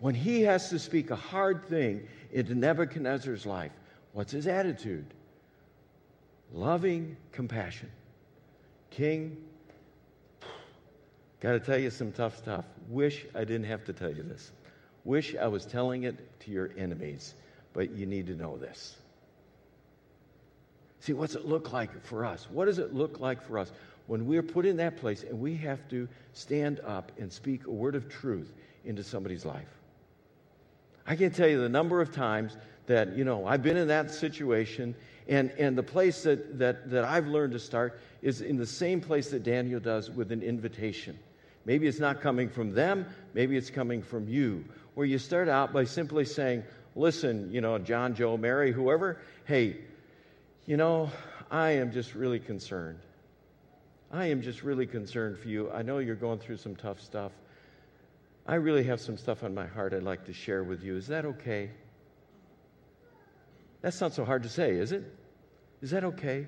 when 0.00 0.14
he 0.14 0.42
has 0.42 0.70
to 0.70 0.78
speak 0.78 1.10
a 1.10 1.16
hard 1.16 1.64
thing 1.66 2.06
into 2.32 2.54
Nebuchadnezzar's 2.54 3.46
life, 3.46 3.72
what's 4.12 4.32
his 4.32 4.46
attitude? 4.46 5.04
Loving 6.52 7.16
compassion. 7.32 7.90
King, 8.90 9.36
got 11.40 11.52
to 11.52 11.60
tell 11.60 11.78
you 11.78 11.90
some 11.90 12.12
tough 12.12 12.36
stuff. 12.36 12.64
Wish 12.88 13.26
I 13.34 13.40
didn't 13.40 13.64
have 13.64 13.84
to 13.84 13.92
tell 13.92 14.10
you 14.10 14.22
this. 14.22 14.50
Wish 15.04 15.36
I 15.36 15.46
was 15.46 15.64
telling 15.64 16.04
it 16.04 16.40
to 16.40 16.50
your 16.50 16.70
enemies, 16.76 17.34
but 17.72 17.90
you 17.90 18.06
need 18.06 18.26
to 18.26 18.34
know 18.34 18.56
this. 18.56 18.96
See, 21.00 21.12
what's 21.12 21.34
it 21.34 21.46
look 21.46 21.72
like 21.72 22.04
for 22.04 22.24
us? 22.24 22.48
What 22.50 22.66
does 22.66 22.78
it 22.78 22.94
look 22.94 23.20
like 23.20 23.42
for 23.42 23.58
us 23.58 23.70
when 24.10 24.26
we're 24.26 24.42
put 24.42 24.66
in 24.66 24.78
that 24.78 24.96
place 24.96 25.22
and 25.22 25.38
we 25.38 25.54
have 25.54 25.88
to 25.88 26.08
stand 26.32 26.80
up 26.80 27.12
and 27.20 27.32
speak 27.32 27.68
a 27.68 27.70
word 27.70 27.94
of 27.94 28.08
truth 28.08 28.52
into 28.84 29.04
somebody's 29.04 29.44
life? 29.44 29.68
I 31.06 31.14
can't 31.14 31.32
tell 31.32 31.46
you 31.46 31.60
the 31.60 31.68
number 31.68 32.00
of 32.00 32.12
times 32.12 32.56
that, 32.86 33.16
you 33.16 33.22
know, 33.22 33.46
I've 33.46 33.62
been 33.62 33.76
in 33.76 33.86
that 33.86 34.10
situation, 34.10 34.96
and, 35.28 35.52
and 35.52 35.78
the 35.78 35.84
place 35.84 36.24
that, 36.24 36.58
that, 36.58 36.90
that 36.90 37.04
I've 37.04 37.28
learned 37.28 37.52
to 37.52 37.60
start 37.60 38.00
is 38.20 38.40
in 38.40 38.56
the 38.56 38.66
same 38.66 39.00
place 39.00 39.30
that 39.30 39.44
Daniel 39.44 39.78
does 39.78 40.10
with 40.10 40.32
an 40.32 40.42
invitation. 40.42 41.16
Maybe 41.64 41.86
it's 41.86 42.00
not 42.00 42.20
coming 42.20 42.48
from 42.48 42.72
them, 42.72 43.06
maybe 43.32 43.56
it's 43.56 43.70
coming 43.70 44.02
from 44.02 44.26
you, 44.26 44.64
where 44.96 45.06
you 45.06 45.18
start 45.18 45.48
out 45.48 45.72
by 45.72 45.84
simply 45.84 46.24
saying, 46.24 46.64
Listen, 46.96 47.48
you 47.52 47.60
know, 47.60 47.78
John, 47.78 48.16
Joe, 48.16 48.36
Mary, 48.36 48.72
whoever, 48.72 49.20
hey, 49.44 49.76
you 50.66 50.76
know, 50.76 51.12
I 51.48 51.70
am 51.70 51.92
just 51.92 52.16
really 52.16 52.40
concerned. 52.40 52.98
I 54.12 54.26
am 54.26 54.42
just 54.42 54.62
really 54.62 54.86
concerned 54.86 55.38
for 55.38 55.48
you. 55.48 55.70
I 55.70 55.82
know 55.82 55.98
you're 55.98 56.16
going 56.16 56.40
through 56.40 56.56
some 56.56 56.74
tough 56.74 57.00
stuff. 57.00 57.32
I 58.46 58.56
really 58.56 58.82
have 58.84 59.00
some 59.00 59.16
stuff 59.16 59.44
on 59.44 59.54
my 59.54 59.66
heart 59.66 59.94
I'd 59.94 60.02
like 60.02 60.24
to 60.26 60.32
share 60.32 60.64
with 60.64 60.82
you. 60.82 60.96
Is 60.96 61.06
that 61.06 61.24
okay? 61.24 61.70
That's 63.82 64.00
not 64.00 64.12
so 64.12 64.24
hard 64.24 64.42
to 64.42 64.48
say, 64.48 64.72
is 64.72 64.90
it? 64.90 65.04
Is 65.80 65.90
that 65.92 66.04
okay? 66.04 66.46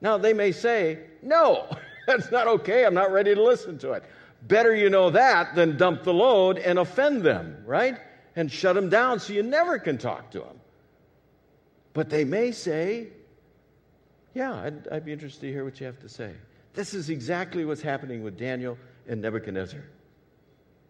Now, 0.00 0.18
they 0.18 0.32
may 0.32 0.50
say, 0.50 0.98
no, 1.22 1.68
that's 2.06 2.32
not 2.32 2.48
okay. 2.48 2.84
I'm 2.84 2.94
not 2.94 3.12
ready 3.12 3.34
to 3.34 3.42
listen 3.42 3.78
to 3.78 3.92
it. 3.92 4.02
Better 4.42 4.74
you 4.74 4.90
know 4.90 5.10
that 5.10 5.54
than 5.54 5.76
dump 5.76 6.02
the 6.02 6.12
load 6.12 6.58
and 6.58 6.80
offend 6.80 7.22
them, 7.22 7.62
right? 7.64 7.98
And 8.34 8.50
shut 8.50 8.74
them 8.74 8.88
down 8.88 9.20
so 9.20 9.32
you 9.32 9.44
never 9.44 9.78
can 9.78 9.98
talk 9.98 10.32
to 10.32 10.40
them. 10.40 10.60
But 11.92 12.10
they 12.10 12.24
may 12.24 12.50
say, 12.50 13.08
yeah, 14.34 14.54
I'd, 14.54 14.88
I'd 14.88 15.04
be 15.04 15.12
interested 15.12 15.42
to 15.42 15.52
hear 15.52 15.64
what 15.64 15.78
you 15.80 15.86
have 15.86 15.98
to 16.00 16.08
say. 16.08 16.32
This 16.74 16.94
is 16.94 17.10
exactly 17.10 17.64
what's 17.64 17.82
happening 17.82 18.22
with 18.22 18.38
Daniel 18.38 18.78
and 19.06 19.20
Nebuchadnezzar. 19.20 19.82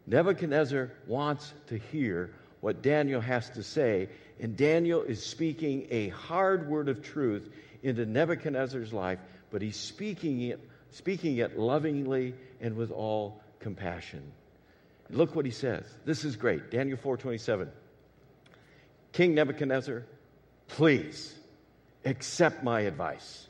Nebuchadnezzar 0.07 0.93
wants 1.07 1.53
to 1.69 1.79
hear 1.79 2.35
what 2.61 2.83
Daniel 2.83 3.21
has 3.21 3.51
to 3.51 3.63
say, 3.63 4.09
and 4.41 4.57
Daniel 4.57 5.03
is 5.03 5.25
speaking 5.25 5.89
a 5.91 6.09
hard 6.11 6.69
word 6.69 6.89
of 6.89 7.03
truth 7.03 7.49
into 7.83 8.07
Nebuchadnezzar's 8.07 8.93
life, 8.93 9.19
but 9.51 9.63
he's 9.63 9.77
speaking 9.77 10.41
it, 10.43 10.61
speaking 10.91 11.39
it 11.39 11.59
lovingly 11.59 12.35
and 12.61 12.77
with 12.77 12.93
all 12.93 13.41
compassion. 13.59 14.33
look 15.11 15.35
what 15.35 15.45
he 15.45 15.51
says. 15.51 15.85
This 16.05 16.25
is 16.25 16.37
great. 16.37 16.71
Daniel 16.71 16.97
4:27. 16.97 17.69
King 19.13 19.35
Nebuchadnezzar, 19.35 20.05
please 20.69 21.35
accept 22.05 22.63
my 22.63 22.81
advice. 22.81 23.49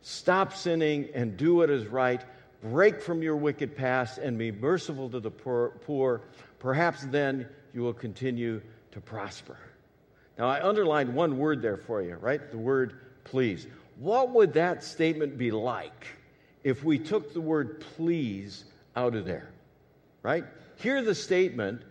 Stop 0.00 0.54
sinning 0.54 1.08
and 1.14 1.36
do 1.36 1.54
what 1.56 1.70
is 1.70 1.86
right 1.86 2.22
break 2.62 3.02
from 3.02 3.22
your 3.22 3.36
wicked 3.36 3.76
past 3.76 4.18
and 4.18 4.38
be 4.38 4.52
merciful 4.52 5.10
to 5.10 5.20
the 5.20 5.30
poor, 5.30 6.22
perhaps 6.60 7.02
then 7.06 7.48
you 7.74 7.82
will 7.82 7.92
continue 7.92 8.62
to 8.92 9.00
prosper. 9.00 9.58
Now, 10.38 10.48
I 10.48 10.66
underlined 10.66 11.12
one 11.14 11.38
word 11.38 11.60
there 11.60 11.76
for 11.76 12.00
you, 12.00 12.14
right? 12.14 12.50
The 12.50 12.58
word 12.58 13.00
please. 13.24 13.66
What 13.98 14.30
would 14.30 14.54
that 14.54 14.82
statement 14.82 15.36
be 15.36 15.50
like 15.50 16.06
if 16.64 16.84
we 16.84 16.98
took 16.98 17.34
the 17.34 17.40
word 17.40 17.84
please 17.96 18.64
out 18.94 19.14
of 19.14 19.24
there, 19.24 19.50
right? 20.22 20.44
Hear 20.76 21.02
the 21.02 21.14
statement. 21.14 21.82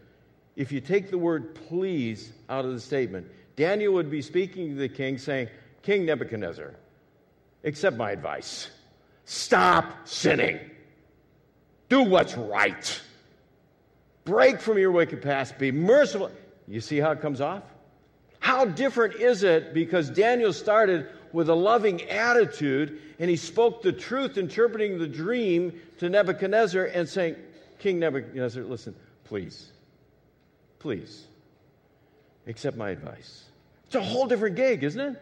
If 0.56 0.72
you 0.72 0.80
take 0.80 1.12
the 1.12 1.18
word 1.18 1.56
please 1.68 2.32
out 2.50 2.66
of 2.66 2.74
the 2.74 2.80
statement, 2.80 3.28
Daniel 3.56 3.94
would 3.94 4.10
be 4.10 4.22
speaking 4.22 4.70
to 4.70 4.76
the 4.76 4.90
king 4.90 5.18
saying, 5.18 5.50
King 5.84 6.06
Nebuchadnezzar, 6.06 6.74
accept 7.64 7.98
my 7.98 8.12
advice. 8.12 8.70
Stop 9.26 10.08
sinning. 10.08 10.60
Do 11.90 12.04
what's 12.04 12.36
right. 12.36 13.02
Break 14.26 14.62
from 14.62 14.78
your 14.78 14.92
wicked 14.92 15.22
past. 15.22 15.58
Be 15.58 15.72
merciful. 15.72 16.32
You 16.68 16.82
see 16.82 16.98
how 16.98 17.12
it 17.12 17.22
comes 17.22 17.42
off? 17.42 17.64
How 18.40 18.66
different 18.66 19.16
is 19.16 19.44
it 19.44 19.74
because 19.74 20.10
Daniel 20.10 20.54
started 20.54 21.08
with 21.32 21.50
a 21.50 21.56
loving 21.56 22.02
attitude 22.10 23.00
and 23.20 23.30
he 23.30 23.36
spoke 23.36 23.82
the 23.82 23.92
truth, 23.92 24.38
interpreting 24.38 24.98
the 24.98 25.08
dream 25.08 25.80
to 26.00 26.10
Nebuchadnezzar 26.10 26.86
and 26.86 27.08
saying, 27.08 27.36
King 27.80 28.00
Nebuchadnezzar, 28.00 28.64
listen, 28.64 28.96
please, 29.26 29.72
please, 30.80 31.26
accept 32.48 32.78
my 32.78 32.90
advice. 32.90 33.46
It's 33.86 33.96
a 33.96 34.02
whole 34.02 34.28
different 34.28 34.56
gig, 34.56 34.84
isn't 34.84 35.00
it? 35.00 35.22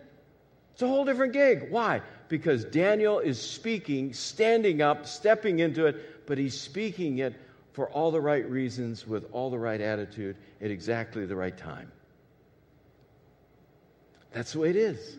It's 0.79 0.83
a 0.86 0.88
whole 0.88 1.03
different 1.03 1.33
gig. 1.33 1.69
Why? 1.71 2.01
Because 2.29 2.63
Daniel 2.63 3.19
is 3.19 3.38
speaking, 3.38 4.13
standing 4.13 4.81
up, 4.81 5.05
stepping 5.05 5.59
into 5.59 5.88
it, 5.88 6.25
but 6.25 6.38
he's 6.38 6.57
speaking 6.57 7.17
it 7.17 7.36
for 7.74 7.89
all 7.89 8.12
the 8.12 8.21
right 8.21 8.50
reasons, 8.50 9.05
with 9.05 9.29
all 9.33 9.50
the 9.50 9.59
right 9.59 9.81
attitude, 9.81 10.38
at 10.62 10.71
exactly 10.71 11.25
the 11.25 11.36
right 11.36 11.57
time. 11.57 11.91
That's 14.31 14.53
the 14.53 14.59
way 14.59 14.69
it 14.69 14.77
is. 14.77 15.17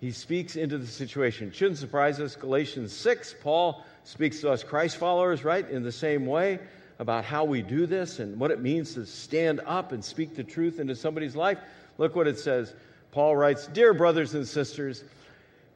He 0.00 0.12
speaks 0.12 0.54
into 0.54 0.78
the 0.78 0.86
situation. 0.86 1.50
Shouldn't 1.50 1.78
surprise 1.78 2.20
us. 2.20 2.36
Galatians 2.36 2.92
6, 2.92 3.34
Paul 3.42 3.84
speaks 4.04 4.40
to 4.42 4.52
us 4.52 4.62
Christ 4.62 4.98
followers, 4.98 5.42
right, 5.42 5.68
in 5.68 5.82
the 5.82 5.90
same 5.90 6.26
way 6.26 6.60
about 7.00 7.24
how 7.24 7.42
we 7.42 7.60
do 7.60 7.86
this 7.86 8.20
and 8.20 8.38
what 8.38 8.52
it 8.52 8.60
means 8.60 8.94
to 8.94 9.04
stand 9.04 9.60
up 9.66 9.90
and 9.90 10.04
speak 10.04 10.36
the 10.36 10.44
truth 10.44 10.78
into 10.78 10.94
somebody's 10.94 11.34
life. 11.34 11.58
Look 11.98 12.14
what 12.14 12.28
it 12.28 12.38
says 12.38 12.72
Paul 13.12 13.36
writes 13.36 13.66
Dear 13.66 13.92
brothers 13.92 14.32
and 14.32 14.48
sisters, 14.48 15.04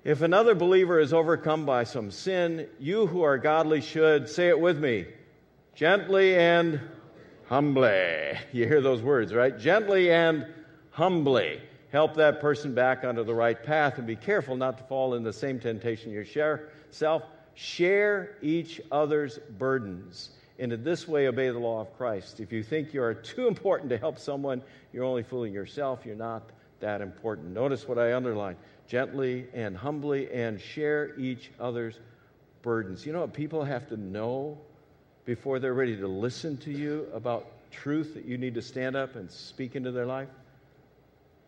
if 0.05 0.23
another 0.23 0.55
believer 0.55 0.99
is 0.99 1.12
overcome 1.12 1.66
by 1.66 1.85
some 1.85 2.11
sin, 2.11 2.66
you 2.81 3.07
who 3.07 3.23
are 3.23 3.37
godly 3.37 3.83
should, 3.83 4.31
say 4.31 4.49
it 4.49 4.59
with 4.59 4.78
me, 4.78 5.05
gently 5.75 6.35
and 6.35 6.81
humbly. 7.45 8.38
You 8.52 8.66
hear 8.66 8.81
those 8.81 9.02
words, 9.02 9.35
right? 9.35 9.57
Gently 9.59 10.11
and 10.11 10.47
humbly. 10.93 11.61
Help 11.93 12.14
that 12.14 12.40
person 12.40 12.75
back 12.75 13.05
onto 13.05 13.23
the 13.23 13.35
right 13.35 13.62
path 13.62 13.99
and 13.99 14.07
be 14.07 14.16
careful 14.16 14.57
not 14.57 14.78
to 14.78 14.85
fall 14.85 15.14
in 15.14 15.23
the 15.23 15.33
same 15.33 15.61
temptation 15.61 16.12
yourself. 16.12 17.23
Share 17.55 18.38
each 18.40 18.81
other's 18.90 19.38
burdens. 19.59 20.31
And 20.59 20.73
in 20.73 20.85
this 20.85 21.07
way, 21.07 21.28
obey 21.28 21.50
the 21.50 21.59
law 21.59 21.83
of 21.83 21.95
Christ. 21.99 22.40
If 22.40 22.50
you 22.50 22.62
think 22.62 22.95
you 22.95 23.02
are 23.02 23.12
too 23.12 23.47
important 23.47 23.90
to 23.90 23.99
help 23.99 24.19
someone, 24.19 24.62
you're 24.93 25.05
only 25.05 25.23
fooling 25.23 25.52
yourself. 25.52 26.07
You're 26.07 26.16
not 26.16 26.50
that 26.80 27.00
important. 27.00 27.52
Notice 27.54 27.88
what 27.88 27.99
I 27.99 28.14
underlined 28.14 28.56
gently 28.88 29.47
and 29.52 29.76
humbly 29.76 30.30
and 30.33 30.61
share 30.61 31.18
each 31.18 31.50
other's 31.59 31.99
burdens. 32.62 33.04
You 33.04 33.12
know 33.12 33.21
what 33.21 33.33
people 33.33 33.64
have 33.64 33.88
to 33.88 33.97
know 33.97 34.59
before 35.25 35.59
they're 35.59 35.75
ready 35.75 35.97
to 35.97 36.06
listen 36.06 36.56
to 36.59 36.71
you 36.71 37.06
about 37.12 37.47
truth 37.71 38.14
that 38.14 38.25
you 38.25 38.38
need 38.38 38.54
to 38.54 38.62
stand 38.62 38.97
up 38.97 39.16
and 39.16 39.30
speak 39.30 39.76
into 39.76 39.90
their 39.90 40.06
life? 40.06 40.28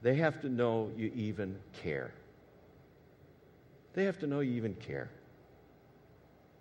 They 0.03 0.15
have 0.17 0.41
to 0.43 0.49
know 0.49 0.91
you 0.97 1.11
even 1.15 1.57
care. 1.83 2.13
They 3.95 4.05
have 4.05 4.19
to 4.21 4.27
know 4.27 4.41
you 4.41 4.53
even 4.53 4.75
care. 4.75 5.11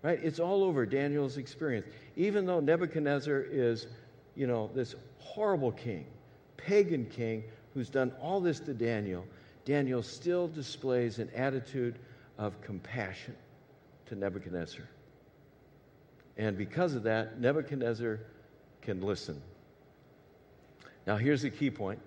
Right? 0.01 0.19
It's 0.23 0.39
all 0.39 0.63
over 0.63 0.85
Daniel's 0.85 1.37
experience. 1.37 1.87
Even 2.15 2.45
though 2.45 2.59
Nebuchadnezzar 2.59 3.45
is, 3.51 3.87
you 4.35 4.47
know, 4.47 4.69
this 4.73 4.95
horrible 5.19 5.71
king, 5.71 6.05
pagan 6.55 7.05
king 7.05 7.43
who's 7.77 7.89
done 7.91 8.11
all 8.19 8.41
this 8.41 8.59
to 8.59 8.73
Daniel, 8.73 9.23
Daniel 9.63 10.01
still 10.01 10.47
displays 10.47 11.19
an 11.19 11.29
attitude 11.35 11.99
of 12.39 12.59
compassion 12.61 13.35
to 14.07 14.15
Nebuchadnezzar. 14.15 14.81
And 16.37 16.57
because 16.57 16.95
of 16.95 17.03
that, 17.03 17.39
Nebuchadnezzar 17.39 18.19
can 18.81 19.01
listen. 19.01 19.39
Now, 21.05 21.17
here's 21.17 21.43
the 21.43 21.51
key 21.51 21.69
point 21.69 21.99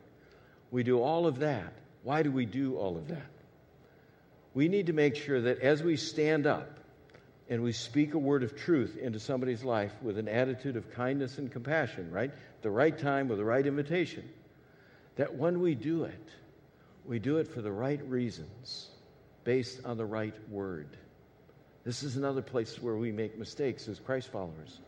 we 0.73 0.83
do 0.83 1.01
all 1.01 1.29
of 1.29 1.39
that. 1.39 1.73
Why 2.03 2.25
do 2.25 2.33
we 2.33 2.47
do 2.47 2.75
all 2.77 2.97
of 2.97 3.07
that? 3.07 3.31
We 4.55 4.67
need 4.67 4.87
to 4.87 4.93
make 4.93 5.15
sure 5.15 5.41
that 5.41 5.61
as 5.61 5.85
we 5.85 5.97
stand 5.97 6.49
up 6.49 6.81
and 7.49 7.63
we 7.63 7.71
speak 7.71 8.15
a 8.15 8.19
word 8.19 8.43
of 8.43 8.57
truth 8.57 8.97
into 8.97 9.21
somebody's 9.21 9.63
life 9.63 9.93
with 10.03 10.19
an 10.19 10.27
attitude 10.27 10.75
of 10.75 10.91
kindness 10.91 11.39
and 11.39 11.53
compassion, 11.53 12.11
right? 12.11 12.33
The 12.63 12.71
right 12.71 12.99
time 12.99 13.29
with 13.29 13.39
the 13.39 13.45
right 13.45 13.65
invitation, 13.65 14.29
that 15.21 15.35
when 15.35 15.61
we 15.61 15.75
do 15.75 16.05
it, 16.05 16.31
we 17.05 17.19
do 17.19 17.37
it 17.37 17.47
for 17.47 17.61
the 17.61 17.71
right 17.71 18.01
reasons, 18.09 18.89
based 19.45 19.85
on 19.85 19.99
the 19.99 20.07
right 20.07 20.33
word. 20.49 20.97
This 21.85 22.03
is 22.03 22.17
another 22.17 22.41
place 22.41 22.81
where 22.81 22.97
we 22.97 23.13
make 23.13 23.39
mistakes 23.39 23.87
as 23.87 24.01
Christ 24.01 24.29
followers, 24.29 24.81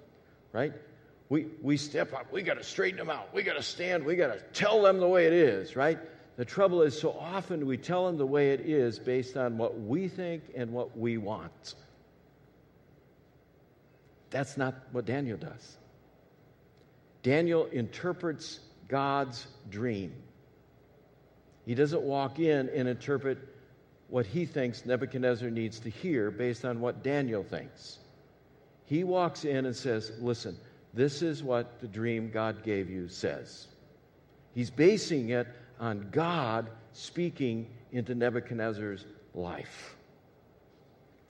right? 0.50 0.72
We, 1.28 1.48
we 1.60 1.76
step 1.76 2.14
up. 2.14 2.32
We 2.32 2.40
got 2.40 2.54
to 2.54 2.64
straighten 2.64 2.96
them 2.96 3.10
out. 3.10 3.34
We 3.34 3.42
got 3.42 3.56
to 3.56 3.62
stand. 3.62 4.06
We 4.06 4.16
got 4.16 4.28
to 4.28 4.40
tell 4.54 4.80
them 4.80 5.00
the 5.00 5.06
way 5.06 5.26
it 5.26 5.34
is, 5.34 5.76
right? 5.76 5.98
The 6.38 6.46
trouble 6.46 6.80
is, 6.80 6.98
so 6.98 7.10
often 7.12 7.66
we 7.66 7.76
tell 7.76 8.06
them 8.06 8.16
the 8.16 8.24
way 8.24 8.52
it 8.52 8.60
is 8.60 8.98
based 8.98 9.36
on 9.36 9.58
what 9.58 9.78
we 9.82 10.08
think 10.08 10.44
and 10.56 10.72
what 10.72 10.96
we 10.96 11.18
want. 11.18 11.74
That's 14.30 14.56
not 14.56 14.76
what 14.92 15.04
Daniel 15.04 15.36
does. 15.36 15.76
Daniel 17.22 17.66
interprets 17.66 18.60
God's 18.92 19.46
dream. 19.70 20.12
He 21.64 21.74
doesn't 21.74 22.02
walk 22.02 22.38
in 22.38 22.68
and 22.68 22.86
interpret 22.86 23.38
what 24.08 24.26
he 24.26 24.44
thinks 24.44 24.84
Nebuchadnezzar 24.84 25.48
needs 25.48 25.80
to 25.80 25.88
hear 25.88 26.30
based 26.30 26.66
on 26.66 26.78
what 26.78 27.02
Daniel 27.02 27.42
thinks. 27.42 28.00
He 28.84 29.02
walks 29.02 29.46
in 29.46 29.64
and 29.64 29.74
says, 29.74 30.12
Listen, 30.20 30.58
this 30.92 31.22
is 31.22 31.42
what 31.42 31.80
the 31.80 31.86
dream 31.86 32.30
God 32.30 32.62
gave 32.62 32.90
you 32.90 33.08
says. 33.08 33.68
He's 34.54 34.68
basing 34.68 35.30
it 35.30 35.48
on 35.80 36.08
God 36.10 36.68
speaking 36.92 37.70
into 37.92 38.14
Nebuchadnezzar's 38.14 39.06
life. 39.32 39.96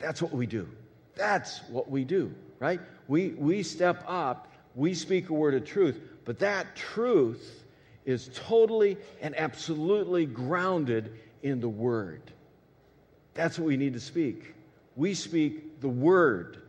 That's 0.01 0.21
what 0.21 0.33
we 0.33 0.47
do. 0.47 0.69
That's 1.15 1.61
what 1.69 1.89
we 1.89 2.03
do, 2.03 2.35
right? 2.59 2.81
We, 3.07 3.29
we 3.39 3.63
step 3.63 4.03
up, 4.09 4.49
we 4.75 4.95
speak 4.95 5.29
a 5.29 5.33
word 5.33 5.55
of 5.55 5.65
truth, 5.65 6.01
but 6.25 6.39
that 6.41 6.77
truth 6.77 7.65
is 8.05 8.31
totally 8.35 8.97
and 9.21 9.39
absolutely 9.39 10.27
grounded 10.27 11.19
in 11.43 11.61
the 11.61 11.69
Word. 11.69 12.23
That's 13.35 13.59
what 13.59 13.67
we 13.67 13.77
need 13.77 13.95
to 13.95 14.01
speak. 14.01 14.55
We 14.97 15.15
speak 15.15 15.81
the 15.81 15.89
Word 15.89 16.63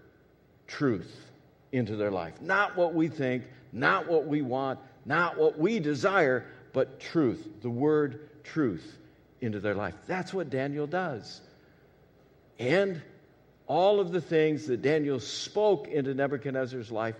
truth 0.67 1.29
into 1.71 1.95
their 1.95 2.11
life. 2.11 2.41
Not 2.41 2.77
what 2.77 2.93
we 2.93 3.07
think, 3.07 3.43
not 3.71 4.07
what 4.07 4.27
we 4.27 4.41
want, 4.41 4.79
not 5.05 5.37
what 5.37 5.57
we 5.57 5.79
desire, 5.79 6.45
but 6.71 6.99
truth, 6.99 7.47
the 7.61 7.69
word 7.69 8.29
truth 8.43 8.97
into 9.41 9.59
their 9.59 9.75
life. 9.75 9.95
That's 10.07 10.33
what 10.33 10.49
Daniel 10.49 10.87
does. 10.87 11.41
And 12.59 13.01
all 13.67 13.99
of 13.99 14.11
the 14.11 14.21
things 14.21 14.67
that 14.67 14.81
Daniel 14.81 15.19
spoke 15.19 15.87
into 15.87 16.13
Nebuchadnezzar's 16.13 16.91
life 16.91 17.15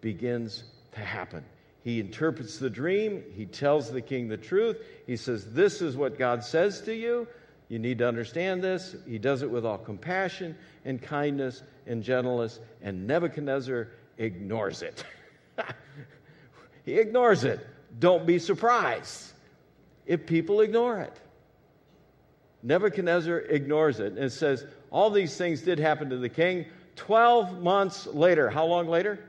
begins 0.00 0.64
to 0.92 1.00
happen. 1.00 1.44
He 1.86 2.00
interprets 2.00 2.58
the 2.58 2.68
dream, 2.68 3.22
he 3.36 3.46
tells 3.46 3.92
the 3.92 4.00
king 4.00 4.26
the 4.26 4.36
truth. 4.36 4.82
He 5.06 5.16
says, 5.16 5.52
This 5.52 5.80
is 5.80 5.96
what 5.96 6.18
God 6.18 6.42
says 6.42 6.80
to 6.80 6.92
you. 6.92 7.28
You 7.68 7.78
need 7.78 7.98
to 7.98 8.08
understand 8.08 8.60
this. 8.60 8.96
He 9.06 9.18
does 9.18 9.42
it 9.42 9.48
with 9.48 9.64
all 9.64 9.78
compassion 9.78 10.56
and 10.84 11.00
kindness 11.00 11.62
and 11.86 12.02
gentleness, 12.02 12.58
and 12.82 13.06
Nebuchadnezzar 13.06 13.86
ignores 14.18 14.82
it. 14.82 15.04
he 16.84 16.98
ignores 16.98 17.44
it. 17.44 17.64
Don't 18.00 18.26
be 18.26 18.40
surprised 18.40 19.30
if 20.06 20.26
people 20.26 20.62
ignore 20.62 20.98
it. 20.98 21.16
Nebuchadnezzar 22.64 23.38
ignores 23.42 24.00
it 24.00 24.14
and 24.14 24.32
says, 24.32 24.66
All 24.90 25.08
these 25.08 25.36
things 25.36 25.62
did 25.62 25.78
happen 25.78 26.10
to 26.10 26.16
the 26.16 26.28
king. 26.28 26.66
12 26.96 27.62
months 27.62 28.08
later, 28.08 28.50
how 28.50 28.66
long 28.66 28.88
later? 28.88 29.20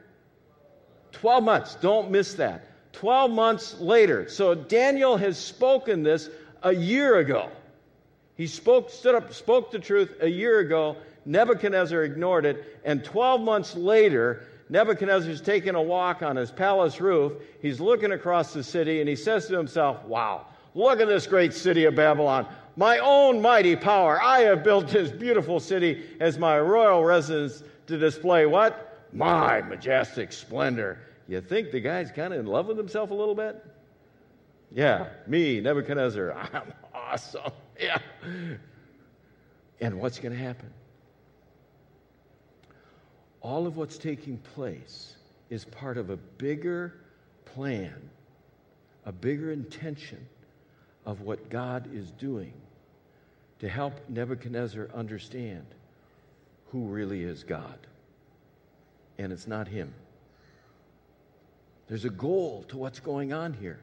12 1.17 1.43
months. 1.43 1.75
Don't 1.75 2.11
miss 2.11 2.33
that. 2.35 2.93
12 2.93 3.31
months 3.31 3.79
later. 3.79 4.27
So 4.29 4.55
Daniel 4.55 5.17
has 5.17 5.37
spoken 5.37 6.03
this 6.03 6.29
a 6.63 6.73
year 6.73 7.17
ago. 7.17 7.49
He 8.35 8.47
spoke, 8.47 8.89
stood 8.89 9.15
up, 9.15 9.33
spoke 9.33 9.71
the 9.71 9.79
truth 9.79 10.15
a 10.21 10.27
year 10.27 10.59
ago. 10.59 10.97
Nebuchadnezzar 11.25 12.03
ignored 12.03 12.45
it. 12.45 12.79
And 12.85 13.03
12 13.03 13.41
months 13.41 13.75
later, 13.75 14.47
Nebuchadnezzar's 14.69 15.41
taking 15.41 15.75
a 15.75 15.81
walk 15.81 16.21
on 16.21 16.35
his 16.35 16.51
palace 16.51 16.99
roof. 17.01 17.33
He's 17.61 17.79
looking 17.79 18.11
across 18.11 18.53
the 18.53 18.63
city 18.63 18.99
and 18.99 19.09
he 19.09 19.15
says 19.15 19.47
to 19.47 19.57
himself, 19.57 20.03
Wow, 20.05 20.45
look 20.75 20.99
at 20.99 21.07
this 21.07 21.25
great 21.25 21.53
city 21.53 21.85
of 21.85 21.95
Babylon. 21.95 22.47
My 22.75 22.99
own 22.99 23.41
mighty 23.41 23.75
power. 23.75 24.21
I 24.21 24.41
have 24.41 24.63
built 24.63 24.87
this 24.87 25.09
beautiful 25.09 25.59
city 25.59 26.05
as 26.19 26.37
my 26.37 26.59
royal 26.59 27.03
residence 27.03 27.63
to 27.87 27.97
display 27.97 28.45
what? 28.45 29.07
My 29.13 29.61
majestic 29.61 30.31
splendor. 30.31 30.99
You 31.27 31.41
think 31.41 31.71
the 31.71 31.79
guy's 31.81 32.11
kind 32.11 32.33
of 32.33 32.39
in 32.39 32.45
love 32.45 32.67
with 32.67 32.77
himself 32.77 33.11
a 33.11 33.13
little 33.13 33.35
bit? 33.35 33.63
Yeah, 34.71 35.07
me, 35.27 35.59
Nebuchadnezzar. 35.61 36.33
I'm 36.53 36.73
awesome. 36.93 37.51
Yeah. 37.79 37.99
And 39.79 39.99
what's 39.99 40.17
going 40.17 40.35
to 40.35 40.43
happen? 40.43 40.73
All 43.41 43.67
of 43.67 43.77
what's 43.77 43.99
taking 43.99 44.39
place 44.39 45.15
is 45.51 45.63
part 45.63 45.99
of 45.99 46.09
a 46.09 46.17
bigger 46.17 46.95
plan, 47.45 48.09
a 49.05 49.11
bigger 49.11 49.51
intention 49.51 50.25
of 51.05 51.21
what 51.21 51.51
God 51.51 51.87
is 51.93 52.09
doing 52.09 52.53
to 53.59 53.69
help 53.69 53.93
Nebuchadnezzar 54.09 54.89
understand 54.93 55.67
who 56.71 56.85
really 56.85 57.21
is 57.21 57.43
God. 57.43 57.77
And 59.19 59.31
it's 59.31 59.45
not 59.45 59.67
him. 59.67 59.93
There's 61.87 62.05
a 62.05 62.09
goal 62.09 62.65
to 62.69 62.77
what's 62.77 62.99
going 62.99 63.33
on 63.33 63.53
here. 63.53 63.79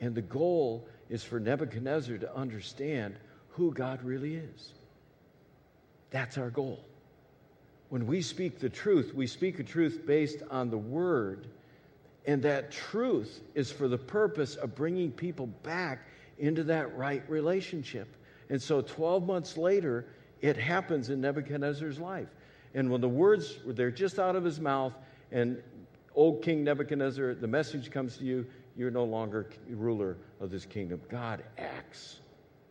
And 0.00 0.14
the 0.14 0.22
goal 0.22 0.86
is 1.08 1.22
for 1.22 1.38
Nebuchadnezzar 1.38 2.18
to 2.18 2.34
understand 2.34 3.16
who 3.50 3.72
God 3.72 4.02
really 4.02 4.36
is. 4.36 4.72
That's 6.10 6.38
our 6.38 6.50
goal. 6.50 6.84
When 7.88 8.06
we 8.06 8.22
speak 8.22 8.58
the 8.58 8.68
truth, 8.68 9.12
we 9.14 9.26
speak 9.26 9.58
a 9.58 9.64
truth 9.64 10.02
based 10.06 10.42
on 10.50 10.70
the 10.70 10.78
word, 10.78 11.48
and 12.26 12.42
that 12.42 12.70
truth 12.70 13.40
is 13.54 13.70
for 13.70 13.88
the 13.88 13.98
purpose 13.98 14.54
of 14.56 14.74
bringing 14.74 15.10
people 15.10 15.46
back 15.46 16.06
into 16.38 16.62
that 16.64 16.96
right 16.96 17.22
relationship. 17.28 18.08
And 18.48 18.60
so 18.60 18.80
12 18.80 19.26
months 19.26 19.56
later, 19.56 20.06
it 20.40 20.56
happens 20.56 21.10
in 21.10 21.20
Nebuchadnezzar's 21.20 21.98
life. 21.98 22.28
And 22.74 22.90
when 22.90 23.00
the 23.00 23.08
words 23.08 23.58
they're 23.66 23.90
just 23.90 24.18
out 24.18 24.36
of 24.36 24.44
his 24.44 24.60
mouth, 24.60 24.92
and 25.32 25.62
old 26.14 26.42
King 26.42 26.64
Nebuchadnezzar, 26.64 27.34
the 27.34 27.46
message 27.46 27.90
comes 27.90 28.16
to 28.18 28.24
you, 28.24 28.46
you're 28.76 28.90
no 28.90 29.04
longer 29.04 29.46
ruler 29.68 30.16
of 30.40 30.50
this 30.50 30.64
kingdom. 30.64 31.00
God 31.08 31.42
acts. 31.58 32.20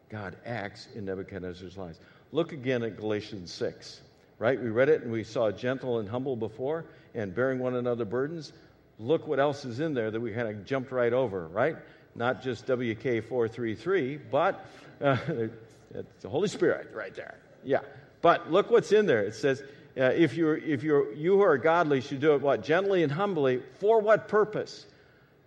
God 0.10 0.36
acts 0.46 0.88
in 0.96 1.06
Nebuchadnezzar's 1.06 1.78
life. 1.78 1.98
Look 2.32 2.52
again 2.52 2.84
at 2.84 2.98
Galatians 2.98 3.52
6, 3.54 4.02
right? 4.38 4.60
We 4.60 4.70
read 4.70 4.90
it 4.90 5.04
and 5.04 5.12
we 5.12 5.24
saw 5.24 5.52
gentle 5.52 6.00
and 6.00 6.10
humble 6.10 6.36
before 6.36 6.86
and 7.14 7.34
bearing 7.34 7.60
one 7.60 7.76
another 7.76 8.06
burdens. 8.06 8.54
Look 8.98 9.28
what 9.28 9.40
else 9.40 9.66
is 9.66 9.80
in 9.80 9.94
there 9.94 10.12
that 10.12 10.20
we 10.20 10.32
kind 10.32 10.48
of 10.48 10.66
jumped 10.66 10.92
right 10.92 11.14
over, 11.14 11.48
right? 11.48 11.76
Not 12.16 12.42
just 12.42 12.66
WK433, 12.68 14.20
but 14.32 14.66
uh, 15.02 15.18
it's 15.94 16.22
the 16.22 16.30
Holy 16.30 16.48
Spirit 16.48 16.90
right 16.94 17.14
there. 17.16 17.38
Yeah. 17.64 17.80
But 18.22 18.52
look 18.52 18.70
what's 18.70 18.92
in 18.92 19.06
there. 19.06 19.24
It 19.24 19.36
says, 19.36 19.64
uh, 20.00 20.04
if, 20.16 20.36
you're, 20.36 20.58
if 20.58 20.84
you're, 20.84 21.12
you 21.14 21.34
who 21.34 21.42
are 21.42 21.58
godly 21.58 22.00
should 22.00 22.22
do 22.22 22.34
it 22.34 22.42
what? 22.42 22.64
Gently 22.64 23.04
and 23.04 23.12
humbly. 23.12 23.62
For 23.80 24.00
what 24.00 24.28
purpose? 24.28 24.86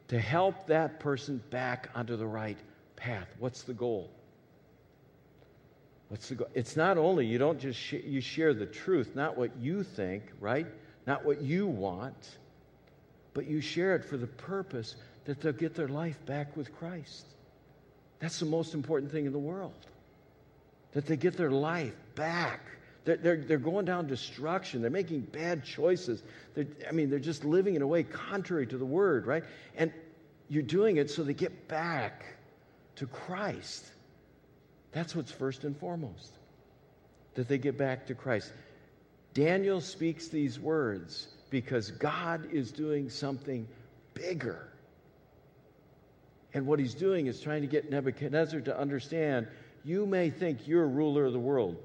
To 0.09 0.19
help 0.19 0.67
that 0.67 1.01
person 1.01 1.43
back 1.51 1.89
onto 1.95 2.17
the 2.17 2.27
right 2.27 2.59
path. 2.97 3.29
What's 3.39 3.63
the 3.63 3.73
goal? 3.73 4.11
What's 6.09 6.29
the 6.29 6.35
goal? 6.35 6.49
It's 6.53 6.77
not 6.77 6.99
only 6.99 7.25
you 7.25 7.39
don't 7.39 7.59
just 7.59 7.79
sh- 7.79 8.05
you 8.05 8.21
share 8.21 8.53
the 8.53 8.67
truth, 8.67 9.17
not 9.17 9.39
what 9.39 9.57
you 9.57 9.83
think, 9.83 10.25
right? 10.39 10.67
Not 11.07 11.25
what 11.25 11.41
you 11.41 11.67
want, 11.67 12.37
but 13.33 13.47
you 13.47 13.63
share 13.63 13.97
it 13.97 14.05
for 14.05 14.19
the 14.19 14.27
purpose 14.27 14.97
that 15.25 15.41
they'll 15.41 15.53
get 15.53 15.75
their 15.75 15.89
life 15.89 16.19
back 16.27 16.55
with 16.59 16.77
Christ. 16.77 17.25
That's 18.19 18.39
the 18.39 18.47
most 18.47 18.75
important 18.75 19.11
thing 19.11 19.25
in 19.25 19.33
the 19.33 19.39
world. 19.39 19.87
That 20.93 21.07
they 21.07 21.17
get 21.17 21.39
their 21.39 21.51
life 21.51 21.95
back 22.15 22.61
they're, 23.05 23.17
they're, 23.17 23.37
they're 23.37 23.59
going 23.59 23.85
down 23.85 24.07
destruction. 24.07 24.81
They're 24.81 24.91
making 24.91 25.23
bad 25.23 25.65
choices. 25.65 26.23
They're, 26.55 26.67
I 26.89 26.93
mean, 26.93 27.11
they're 27.11 27.19
just 27.19 27.45
living 27.45 27.75
in 27.75 27.83
a 27.83 27.87
way 27.87 28.03
contrary 28.05 28.67
to 28.69 28.79
the 28.79 28.85
word, 28.85 29.27
right? 29.27 29.45
And 29.77 29.93
you're 30.49 30.63
doing 30.63 30.99
it 30.99 31.11
so 31.11 31.23
they 31.23 31.35
get 31.35 31.69
back 31.69 32.25
to 32.97 33.07
Christ. 33.07 33.87
That's 34.93 35.17
what's 35.17 35.33
first 35.33 35.65
and 35.65 35.77
foremost, 35.77 36.33
that 37.35 37.49
they 37.49 37.59
get 37.59 37.79
back 37.79 38.07
to 38.07 38.15
Christ. 38.15 38.53
Daniel 39.35 39.81
speaks 39.81 40.29
these 40.29 40.61
words 40.61 41.29
because 41.51 41.91
God 41.91 42.53
is 42.53 42.71
doing 42.71 43.09
something 43.09 43.67
bigger. 44.15 44.69
And 46.55 46.67
what 46.67 46.79
he's 46.79 46.95
doing 46.95 47.27
is 47.27 47.41
trying 47.41 47.63
to 47.63 47.67
get 47.67 47.91
Nebuchadnezzar 47.91 48.61
to 48.61 48.79
understand 48.79 49.49
you 49.85 50.07
may 50.07 50.31
think 50.31 50.69
you're 50.69 50.87
ruler 50.87 51.25
of 51.25 51.33
the 51.33 51.41
world, 51.41 51.77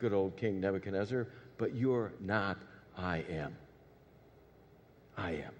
good 0.00 0.12
old 0.12 0.36
King 0.36 0.60
Nebuchadnezzar, 0.60 1.28
but 1.58 1.74
you're 1.74 2.12
not. 2.20 2.58
I 2.96 3.24
am. 3.30 3.56
I 5.16 5.32
am. 5.32 5.52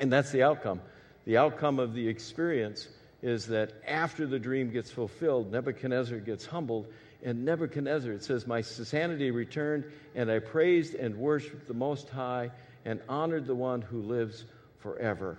And 0.00 0.12
that's 0.12 0.30
the 0.30 0.42
outcome. 0.42 0.80
The 1.24 1.36
outcome 1.36 1.78
of 1.78 1.94
the 1.94 2.08
experience 2.08 2.88
is 3.22 3.46
that 3.46 3.72
after 3.86 4.26
the 4.26 4.38
dream 4.38 4.70
gets 4.70 4.90
fulfilled, 4.90 5.52
Nebuchadnezzar 5.52 6.18
gets 6.18 6.46
humbled. 6.46 6.86
And 7.22 7.44
Nebuchadnezzar, 7.44 8.12
it 8.12 8.22
says, 8.22 8.46
My 8.46 8.60
sanity 8.60 9.30
returned, 9.30 9.84
and 10.14 10.30
I 10.30 10.38
praised 10.38 10.94
and 10.94 11.16
worshiped 11.16 11.66
the 11.66 11.74
Most 11.74 12.08
High 12.08 12.50
and 12.84 13.00
honored 13.08 13.46
the 13.46 13.54
one 13.54 13.82
who 13.82 14.00
lives 14.00 14.44
forever. 14.78 15.38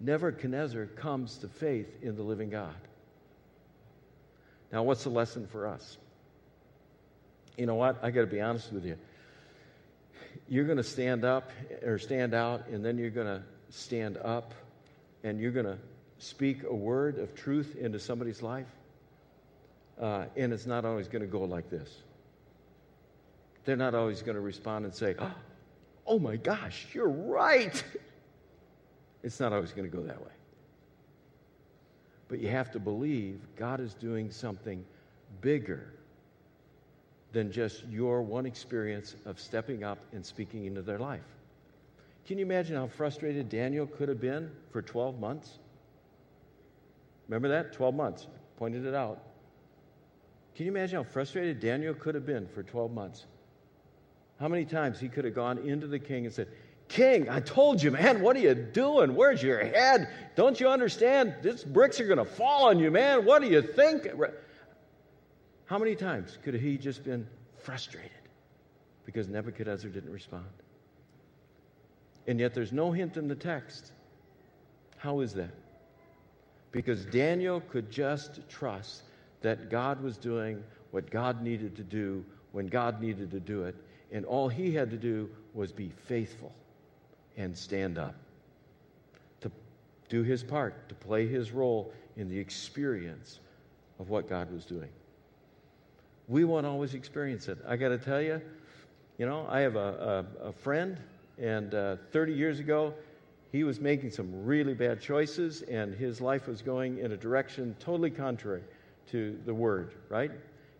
Nebuchadnezzar 0.00 0.86
comes 0.86 1.38
to 1.38 1.48
faith 1.48 2.02
in 2.02 2.16
the 2.16 2.22
living 2.22 2.50
God. 2.50 2.74
Now, 4.72 4.82
what's 4.82 5.04
the 5.04 5.10
lesson 5.10 5.46
for 5.46 5.68
us? 5.68 5.98
You 7.56 7.66
know 7.66 7.74
what? 7.74 7.98
I 8.02 8.10
got 8.10 8.22
to 8.22 8.26
be 8.26 8.40
honest 8.40 8.72
with 8.72 8.84
you. 8.84 8.96
You're 10.48 10.64
going 10.64 10.78
to 10.78 10.84
stand 10.84 11.24
up 11.24 11.50
or 11.84 11.98
stand 11.98 12.34
out, 12.34 12.68
and 12.68 12.84
then 12.84 12.98
you're 12.98 13.10
going 13.10 13.26
to 13.26 13.42
stand 13.70 14.18
up 14.18 14.54
and 15.22 15.40
you're 15.40 15.50
going 15.50 15.66
to 15.66 15.78
speak 16.18 16.62
a 16.64 16.74
word 16.74 17.18
of 17.18 17.34
truth 17.34 17.76
into 17.76 17.98
somebody's 17.98 18.42
life, 18.42 18.68
uh, 20.00 20.26
and 20.36 20.52
it's 20.52 20.66
not 20.66 20.84
always 20.84 21.08
going 21.08 21.22
to 21.22 21.28
go 21.28 21.40
like 21.40 21.70
this. 21.70 21.88
They're 23.64 23.76
not 23.76 23.94
always 23.94 24.22
going 24.22 24.34
to 24.34 24.40
respond 24.40 24.84
and 24.84 24.94
say, 24.94 25.16
Oh 26.06 26.18
my 26.18 26.36
gosh, 26.36 26.86
you're 26.92 27.08
right. 27.08 27.82
It's 29.22 29.40
not 29.40 29.54
always 29.54 29.72
going 29.72 29.90
to 29.90 29.96
go 29.96 30.02
that 30.02 30.20
way. 30.20 30.32
But 32.28 32.40
you 32.40 32.48
have 32.48 32.70
to 32.72 32.78
believe 32.78 33.40
God 33.56 33.80
is 33.80 33.94
doing 33.94 34.30
something 34.30 34.84
bigger 35.40 35.94
than 37.34 37.52
just 37.52 37.84
your 37.88 38.22
one 38.22 38.46
experience 38.46 39.16
of 39.26 39.38
stepping 39.38 39.84
up 39.84 39.98
and 40.12 40.24
speaking 40.24 40.64
into 40.64 40.80
their 40.80 40.98
life. 40.98 41.26
Can 42.24 42.38
you 42.38 42.44
imagine 42.46 42.76
how 42.76 42.86
frustrated 42.86 43.50
Daniel 43.50 43.86
could 43.86 44.08
have 44.08 44.20
been 44.20 44.50
for 44.70 44.80
12 44.80 45.20
months? 45.20 45.58
Remember 47.28 47.48
that? 47.48 47.72
12 47.72 47.94
months. 47.94 48.28
Pointed 48.56 48.86
it 48.86 48.94
out. 48.94 49.20
Can 50.54 50.66
you 50.66 50.72
imagine 50.72 50.96
how 50.96 51.02
frustrated 51.02 51.58
Daniel 51.60 51.92
could 51.92 52.14
have 52.14 52.24
been 52.24 52.46
for 52.46 52.62
12 52.62 52.92
months? 52.92 53.26
How 54.38 54.48
many 54.48 54.64
times 54.64 55.00
he 55.00 55.08
could 55.08 55.24
have 55.24 55.34
gone 55.34 55.58
into 55.58 55.88
the 55.88 55.98
king 55.98 56.24
and 56.24 56.32
said, 56.32 56.48
King, 56.86 57.28
I 57.28 57.40
told 57.40 57.82
you, 57.82 57.90
man, 57.90 58.20
what 58.20 58.36
are 58.36 58.40
you 58.40 58.54
doing? 58.54 59.14
Where's 59.14 59.42
your 59.42 59.64
head? 59.64 60.08
Don't 60.36 60.60
you 60.60 60.68
understand? 60.68 61.34
These 61.42 61.64
bricks 61.64 61.98
are 61.98 62.06
going 62.06 62.18
to 62.18 62.24
fall 62.24 62.68
on 62.68 62.78
you, 62.78 62.90
man. 62.90 63.24
What 63.24 63.42
do 63.42 63.48
you 63.48 63.62
think? 63.62 64.06
How 65.66 65.78
many 65.78 65.94
times 65.94 66.38
could 66.42 66.54
he 66.54 66.76
just 66.76 67.04
been 67.04 67.26
frustrated 67.58 68.10
because 69.06 69.28
Nebuchadnezzar 69.28 69.90
didn't 69.90 70.12
respond? 70.12 70.44
And 72.26 72.40
yet 72.40 72.54
there's 72.54 72.72
no 72.72 72.92
hint 72.92 73.16
in 73.16 73.28
the 73.28 73.34
text. 73.34 73.92
How 74.98 75.20
is 75.20 75.34
that? 75.34 75.54
because 76.74 77.04
Daniel 77.04 77.60
could 77.60 77.88
just 77.88 78.40
trust 78.48 79.04
that 79.42 79.70
God 79.70 80.02
was 80.02 80.16
doing 80.16 80.60
what 80.90 81.08
God 81.08 81.40
needed 81.40 81.76
to 81.76 81.84
do 81.84 82.24
when 82.50 82.66
God 82.66 83.00
needed 83.00 83.30
to 83.30 83.38
do 83.38 83.62
it, 83.62 83.76
and 84.10 84.24
all 84.24 84.48
he 84.48 84.74
had 84.74 84.90
to 84.90 84.96
do 84.96 85.30
was 85.54 85.70
be 85.70 85.92
faithful 86.06 86.52
and 87.36 87.56
stand 87.56 87.96
up 87.96 88.16
to 89.40 89.52
do 90.08 90.24
his 90.24 90.42
part, 90.42 90.88
to 90.88 90.96
play 90.96 91.28
his 91.28 91.52
role 91.52 91.92
in 92.16 92.28
the 92.28 92.38
experience 92.38 93.38
of 94.00 94.10
what 94.10 94.28
God 94.28 94.52
was 94.52 94.64
doing. 94.64 94.90
We 96.26 96.44
won't 96.44 96.64
always 96.64 96.94
experience 96.94 97.48
it. 97.48 97.58
I 97.68 97.76
got 97.76 97.90
to 97.90 97.98
tell 97.98 98.20
you, 98.20 98.40
you 99.18 99.26
know, 99.26 99.46
I 99.48 99.60
have 99.60 99.76
a, 99.76 100.24
a, 100.42 100.48
a 100.48 100.52
friend, 100.52 100.98
and 101.38 101.74
uh, 101.74 101.96
30 102.12 102.32
years 102.32 102.60
ago, 102.60 102.94
he 103.52 103.62
was 103.62 103.78
making 103.78 104.10
some 104.10 104.44
really 104.44 104.74
bad 104.74 105.00
choices, 105.00 105.62
and 105.62 105.94
his 105.94 106.20
life 106.20 106.48
was 106.48 106.62
going 106.62 106.98
in 106.98 107.12
a 107.12 107.16
direction 107.16 107.76
totally 107.78 108.10
contrary 108.10 108.62
to 109.10 109.38
the 109.44 109.54
word, 109.54 109.92
right? 110.08 110.30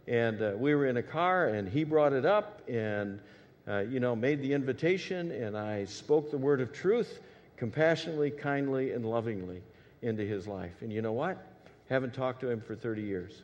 And 0.09 0.43
uh, 0.43 0.53
we 0.57 0.75
were 0.75 0.87
in 0.87 0.97
a 0.97 1.03
car, 1.03 1.49
and 1.49 1.69
he 1.69 1.85
brought 1.85 2.13
it 2.13 2.25
up 2.25 2.63
and, 2.69 3.21
uh, 3.69 3.81
you 3.81 4.01
know, 4.01 4.17
made 4.17 4.41
the 4.41 4.53
invitation, 4.53 5.31
and 5.31 5.57
I 5.57 5.85
spoke 5.85 6.31
the 6.31 6.39
word 6.39 6.61
of 6.61 6.73
truth 6.73 7.21
compassionately, 7.57 8.31
kindly, 8.31 8.93
and 8.93 9.05
lovingly 9.05 9.63
into 10.03 10.25
his 10.25 10.49
life. 10.49 10.73
And 10.81 10.93
you 10.93 11.03
know 11.03 11.13
what? 11.13 11.47
Haven't 11.89 12.15
talked 12.15 12.41
to 12.41 12.51
him 12.51 12.61
for 12.61 12.75
30 12.75 13.03
years. 13.03 13.43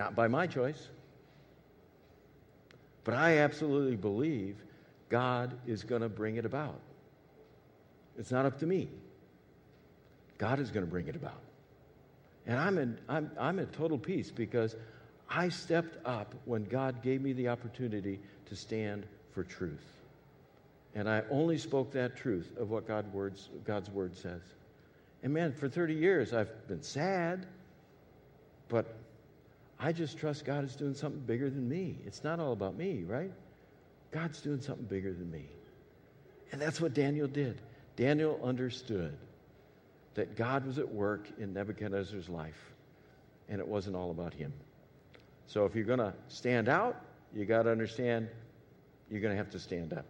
Not 0.00 0.16
by 0.16 0.28
my 0.28 0.46
choice. 0.46 0.88
But 3.04 3.12
I 3.12 3.40
absolutely 3.40 3.96
believe 3.96 4.56
God 5.10 5.52
is 5.66 5.84
going 5.84 6.00
to 6.00 6.08
bring 6.08 6.36
it 6.36 6.46
about. 6.46 6.80
It's 8.18 8.30
not 8.30 8.46
up 8.46 8.60
to 8.60 8.66
me. 8.66 8.88
God 10.38 10.58
is 10.58 10.70
going 10.70 10.86
to 10.86 10.90
bring 10.90 11.08
it 11.08 11.16
about. 11.16 11.42
And 12.46 12.58
I'm 12.58 12.78
in, 12.78 12.98
I'm, 13.10 13.30
I'm 13.38 13.58
in 13.58 13.66
total 13.66 13.98
peace 13.98 14.30
because 14.30 14.74
I 15.28 15.50
stepped 15.50 15.98
up 16.06 16.34
when 16.46 16.64
God 16.64 17.02
gave 17.02 17.20
me 17.20 17.34
the 17.34 17.48
opportunity 17.48 18.20
to 18.46 18.56
stand 18.56 19.04
for 19.34 19.44
truth. 19.44 19.84
And 20.94 21.10
I 21.10 21.24
only 21.30 21.58
spoke 21.58 21.92
that 21.92 22.16
truth 22.16 22.50
of 22.58 22.70
what 22.70 22.88
God 22.88 23.12
words, 23.12 23.50
God's 23.66 23.90
word 23.90 24.16
says. 24.16 24.40
And 25.22 25.34
man, 25.34 25.52
for 25.52 25.68
30 25.68 25.92
years 25.92 26.32
I've 26.32 26.66
been 26.68 26.82
sad, 26.82 27.44
but 28.70 28.96
I 29.82 29.92
just 29.92 30.18
trust 30.18 30.44
God 30.44 30.64
is 30.64 30.76
doing 30.76 30.94
something 30.94 31.22
bigger 31.22 31.48
than 31.48 31.66
me. 31.66 31.96
It's 32.04 32.22
not 32.22 32.38
all 32.38 32.52
about 32.52 32.76
me, 32.76 33.02
right? 33.06 33.32
God's 34.10 34.40
doing 34.40 34.60
something 34.60 34.84
bigger 34.84 35.12
than 35.12 35.30
me. 35.30 35.46
And 36.52 36.60
that's 36.60 36.80
what 36.80 36.92
Daniel 36.92 37.26
did. 37.26 37.62
Daniel 37.96 38.38
understood 38.44 39.16
that 40.14 40.36
God 40.36 40.66
was 40.66 40.78
at 40.78 40.92
work 40.92 41.28
in 41.38 41.54
Nebuchadnezzar's 41.54 42.28
life, 42.28 42.72
and 43.48 43.58
it 43.58 43.66
wasn't 43.66 43.96
all 43.96 44.10
about 44.10 44.34
him. 44.34 44.52
So 45.46 45.64
if 45.64 45.74
you're 45.74 45.84
going 45.84 45.98
to 45.98 46.12
stand 46.28 46.68
out, 46.68 46.96
you 47.34 47.46
got 47.46 47.62
to 47.62 47.70
understand 47.70 48.28
you're 49.10 49.20
going 49.20 49.32
to 49.32 49.38
have 49.38 49.50
to 49.50 49.58
stand 49.58 49.92
up. 49.92 50.04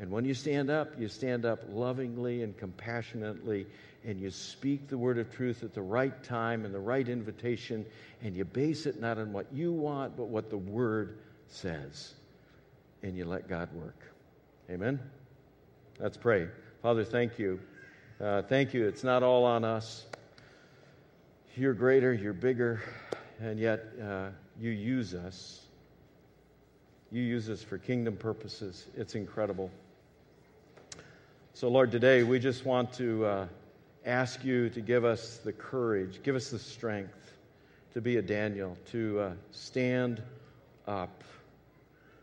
And 0.00 0.10
when 0.10 0.24
you 0.24 0.32
stand 0.32 0.70
up, 0.70 0.98
you 0.98 1.08
stand 1.08 1.44
up 1.44 1.60
lovingly 1.68 2.42
and 2.42 2.56
compassionately, 2.56 3.66
and 4.02 4.18
you 4.18 4.30
speak 4.30 4.88
the 4.88 4.96
word 4.96 5.18
of 5.18 5.30
truth 5.30 5.62
at 5.62 5.74
the 5.74 5.82
right 5.82 6.24
time 6.24 6.64
and 6.64 6.74
the 6.74 6.80
right 6.80 7.06
invitation, 7.06 7.84
and 8.22 8.34
you 8.34 8.46
base 8.46 8.86
it 8.86 8.98
not 8.98 9.18
on 9.18 9.30
what 9.30 9.52
you 9.52 9.72
want, 9.72 10.16
but 10.16 10.28
what 10.28 10.48
the 10.48 10.56
word 10.56 11.18
says. 11.48 12.14
And 13.02 13.14
you 13.14 13.26
let 13.26 13.46
God 13.46 13.68
work. 13.74 13.98
Amen? 14.70 14.98
Let's 15.98 16.16
pray. 16.16 16.48
Father, 16.80 17.04
thank 17.04 17.38
you. 17.38 17.60
Uh, 18.18 18.40
thank 18.40 18.72
you. 18.72 18.88
It's 18.88 19.04
not 19.04 19.22
all 19.22 19.44
on 19.44 19.64
us. 19.64 20.06
You're 21.56 21.74
greater, 21.74 22.14
you're 22.14 22.32
bigger, 22.32 22.80
and 23.38 23.58
yet 23.58 23.84
uh, 24.02 24.28
you 24.58 24.70
use 24.70 25.12
us. 25.12 25.60
You 27.12 27.22
use 27.22 27.50
us 27.50 27.62
for 27.62 27.76
kingdom 27.76 28.16
purposes. 28.16 28.86
It's 28.96 29.14
incredible. 29.14 29.70
So, 31.60 31.68
Lord, 31.68 31.92
today 31.92 32.22
we 32.22 32.38
just 32.38 32.64
want 32.64 32.90
to 32.94 33.26
uh, 33.26 33.46
ask 34.06 34.42
you 34.42 34.70
to 34.70 34.80
give 34.80 35.04
us 35.04 35.40
the 35.44 35.52
courage, 35.52 36.22
give 36.22 36.34
us 36.34 36.48
the 36.48 36.58
strength 36.58 37.34
to 37.92 38.00
be 38.00 38.16
a 38.16 38.22
Daniel, 38.22 38.78
to 38.92 39.20
uh, 39.20 39.32
stand 39.50 40.22
up, 40.86 41.22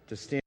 to 0.08 0.16
stand. 0.16 0.47